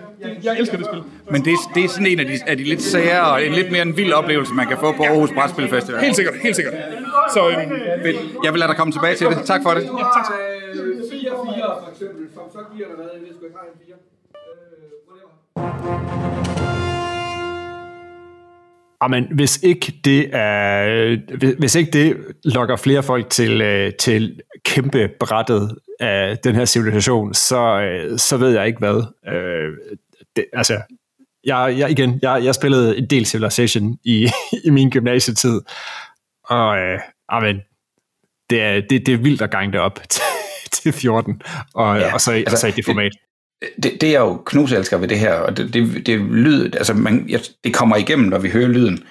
[0.45, 1.03] jeg elsker det spil.
[1.31, 3.73] Men det, det er sådan en af de, af de lidt sære og en lidt
[3.73, 6.01] mere en vild oplevelse, man kan få på Aarhus Brætspil Festival.
[6.01, 6.75] Helt sikkert, helt sikkert.
[7.35, 7.57] Så, øh,
[8.03, 8.17] fedt.
[8.45, 9.39] Jeg vil lade dig komme tilbage til det.
[9.45, 9.83] Tak for det.
[9.83, 10.27] Ja, tak.
[10.75, 13.97] 4-4 for eksempel, som så giver der hvad, jeg ved sgu ikke, har en 4.
[14.35, 16.78] Øh, whatever.
[19.01, 25.09] Amen, hvis ikke det er, hvis ikke det lokker flere folk til, øh, til kæmpe
[25.21, 29.03] brættet af den her civilisation, så, øh, så ved jeg ikke hvad.
[29.33, 29.97] Øh,
[30.37, 30.81] det, altså,
[31.45, 34.29] jeg, jeg, igen, jeg, jeg spillede en del Civilization i,
[34.67, 35.61] i min gymnasietid,
[36.45, 37.61] og øh, amen,
[38.51, 40.23] det er, det, det er vildt at gange det op til,
[40.73, 41.43] til 14,
[41.75, 43.13] og, ja, og så, altså, og så i det format
[43.83, 47.25] det, det er jo knuselsker ved det her, og det, det, det lyd, altså man,
[47.29, 49.05] jeg, det kommer igennem, når vi hører lyden,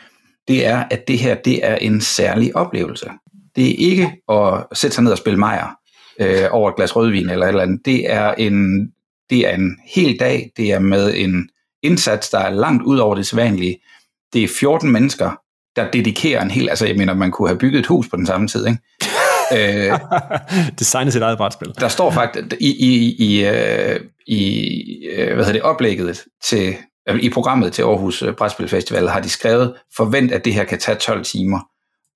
[0.48, 3.10] det er, at det her, det er en særlig oplevelse.
[3.56, 5.68] Det er ikke at sætte sig ned og spille mejer
[6.22, 7.86] øh, over et glas rødvin eller et eller andet.
[7.86, 8.88] Det er en,
[9.30, 11.50] det er en hel dag, det er med en
[11.84, 13.78] indsats, der er langt ud over det sædvanlige.
[14.34, 15.32] Det er 14 mennesker,
[15.76, 18.26] der dedikerer en hel, altså jeg mener, man kunne have bygget et hus på den
[18.26, 18.80] samme tid, ikke?
[19.54, 20.00] Øh,
[20.80, 21.74] Designet sit eget brætspil.
[21.80, 26.76] Der står faktisk i, i, i, øh, i øh, hvad hedder det, oplægget til,
[27.10, 30.80] øh, i programmet til Aarhus Brætspil Festival, har de skrevet, forvent at det her kan
[30.80, 31.60] tage 12 timer.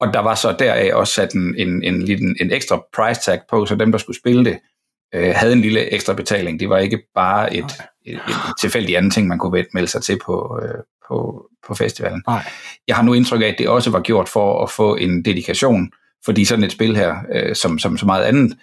[0.01, 3.39] Og der var så deraf også sat en, en, en, en, en ekstra price tag
[3.49, 4.59] på, så dem, der skulle spille det,
[5.15, 6.59] øh, havde en lille ekstra betaling.
[6.59, 7.71] Det var ikke bare et,
[8.05, 12.23] et, et tilfældigt andet ting, man kunne melde sig til på, øh, på, på festivalen.
[12.27, 12.43] Nej.
[12.88, 15.91] Jeg har nu indtryk af, at det også var gjort for at få en dedikation
[16.26, 18.57] fordi sådan et spil her, øh, som, som så meget andet,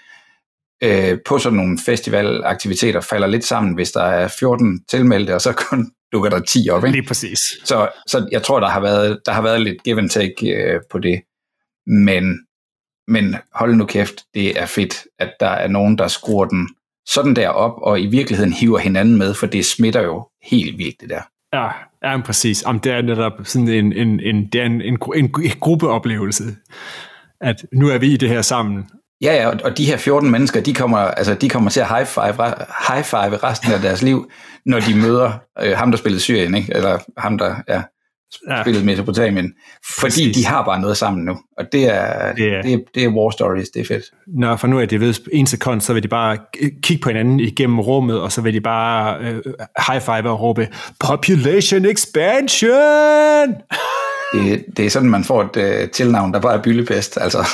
[0.83, 5.53] øh, på sådan nogle festivalaktiviteter falder lidt sammen, hvis der er 14 tilmeldte, og så
[5.53, 6.85] kun dukker der 10 op.
[6.85, 6.99] Ikke?
[6.99, 7.39] Lige præcis.
[7.65, 10.81] Så, så jeg tror, der har været, der har været lidt give and take øh,
[10.91, 11.21] på det.
[11.87, 12.47] Men,
[13.09, 16.69] men hold nu kæft, det er fedt, at der er nogen, der skruer den
[17.07, 21.01] sådan der op, og i virkeligheden hiver hinanden med, for det smitter jo helt vildt,
[21.01, 21.23] det der.
[21.53, 21.69] Ja,
[22.03, 22.63] ja præcis.
[22.67, 25.31] Jamen, det er netop sådan en, en, en, det er en, en, en
[25.61, 26.45] gruppeoplevelse
[27.41, 28.85] at nu er vi i det her sammen.
[29.23, 32.07] Ja, ja, og de her 14 mennesker, de kommer, altså, de kommer til at high
[32.07, 32.35] five,
[32.89, 34.31] high five resten af deres liv,
[34.67, 36.73] når de møder øh, ham, der spillede Syrien, ikke?
[36.77, 37.83] eller ham, der ja,
[38.63, 38.91] spillede ja.
[38.91, 39.53] Mesopotamien.
[39.99, 40.37] Fordi Præcis.
[40.37, 43.09] de har bare noget sammen nu, og det er, det er, det er, det er
[43.09, 44.05] war stories, det er fedt.
[44.27, 46.39] Når for nu er det ved en sekund, så vil de bare
[46.83, 49.43] kigge på hinanden igennem rummet, og så vil de bare øh,
[49.89, 50.69] high five og råbe,
[51.01, 53.55] Population expansion!
[54.33, 57.19] Det, det er sådan, man får et uh, tilnavn, der bare er byllebest.
[57.21, 57.39] Altså.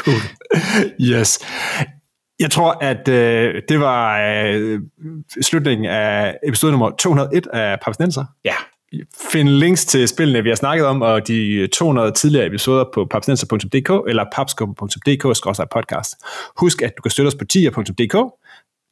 [0.00, 0.20] cool.
[1.00, 1.38] Yes.
[2.40, 4.80] Jeg tror, at øh, det var øh,
[5.42, 8.24] slutningen af episode nummer 201 af Papsnenser.
[8.44, 8.54] Ja.
[9.32, 14.08] Find links til spillene, vi har snakket om, og de 200 tidligere episoder på papsnenser.dk
[14.08, 16.16] eller papskubber.dk-podcast.
[16.56, 18.16] Husk, at du kan støtte os på tier.dk.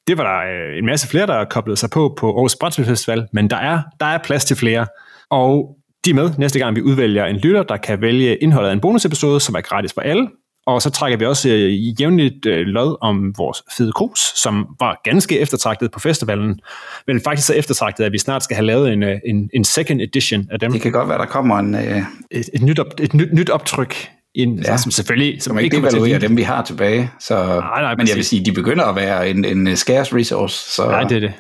[0.07, 3.29] Det var der øh, en masse flere, der koblede sig på på Aarhus Brætspil Festival,
[3.33, 4.87] men der er, der er plads til flere.
[5.31, 8.73] Og de er med næste gang, vi udvælger en lytter, der kan vælge indholdet af
[8.73, 10.29] en bonusepisode, som er gratis for alle.
[10.67, 15.01] og så trækker vi også øh, jævnligt øh, lod om vores fede krus, som var
[15.05, 16.61] ganske eftertragtet på festivalen,
[17.07, 20.01] men faktisk så eftertragtet, at vi snart skal have lavet en, øh, en, en second
[20.01, 20.73] edition af dem.
[20.73, 21.75] Det kan godt være, der kommer en...
[21.75, 24.77] Øh, Et, et, nyt, op, et nyt, nyt optryk, en, Ja.
[24.77, 27.11] som selvfølgelig som som ikke devaluerer dem, vi har tilbage.
[27.21, 30.73] Så, nej, men jeg vil sige, de begynder at være en, en scarce resource.
[30.75, 31.33] Så, Nej, det er det.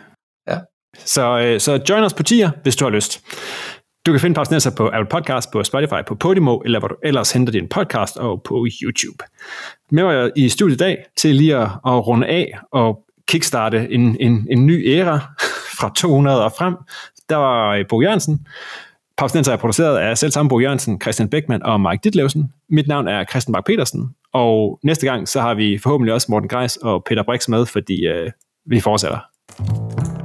[0.49, 0.59] Ja.
[1.05, 3.21] Så, så join os på tier, hvis du har lyst.
[4.07, 7.33] Du kan finde Papsnæsser på Apple Podcast, på Spotify, på Podimo, eller hvor du ellers
[7.33, 9.25] henter din podcast, og på YouTube.
[9.91, 14.17] Med mig i studiet i dag til lige at, at runde af og kickstarte en,
[14.21, 15.19] en, en ny æra
[15.79, 16.75] fra 200 og frem.
[17.29, 18.47] Der var øh, Bo Jørgensen.
[19.19, 22.53] Pausnenser er produceret af selv samme Bo Jørgensen, Christian Beckmann og Mike Ditlevsen.
[22.71, 26.49] Mit navn er Christian Bak petersen og næste gang så har vi forhåbentlig også Morten
[26.49, 28.31] Greis og Peter Brix med, fordi øh,
[28.67, 30.16] vi fortsætter.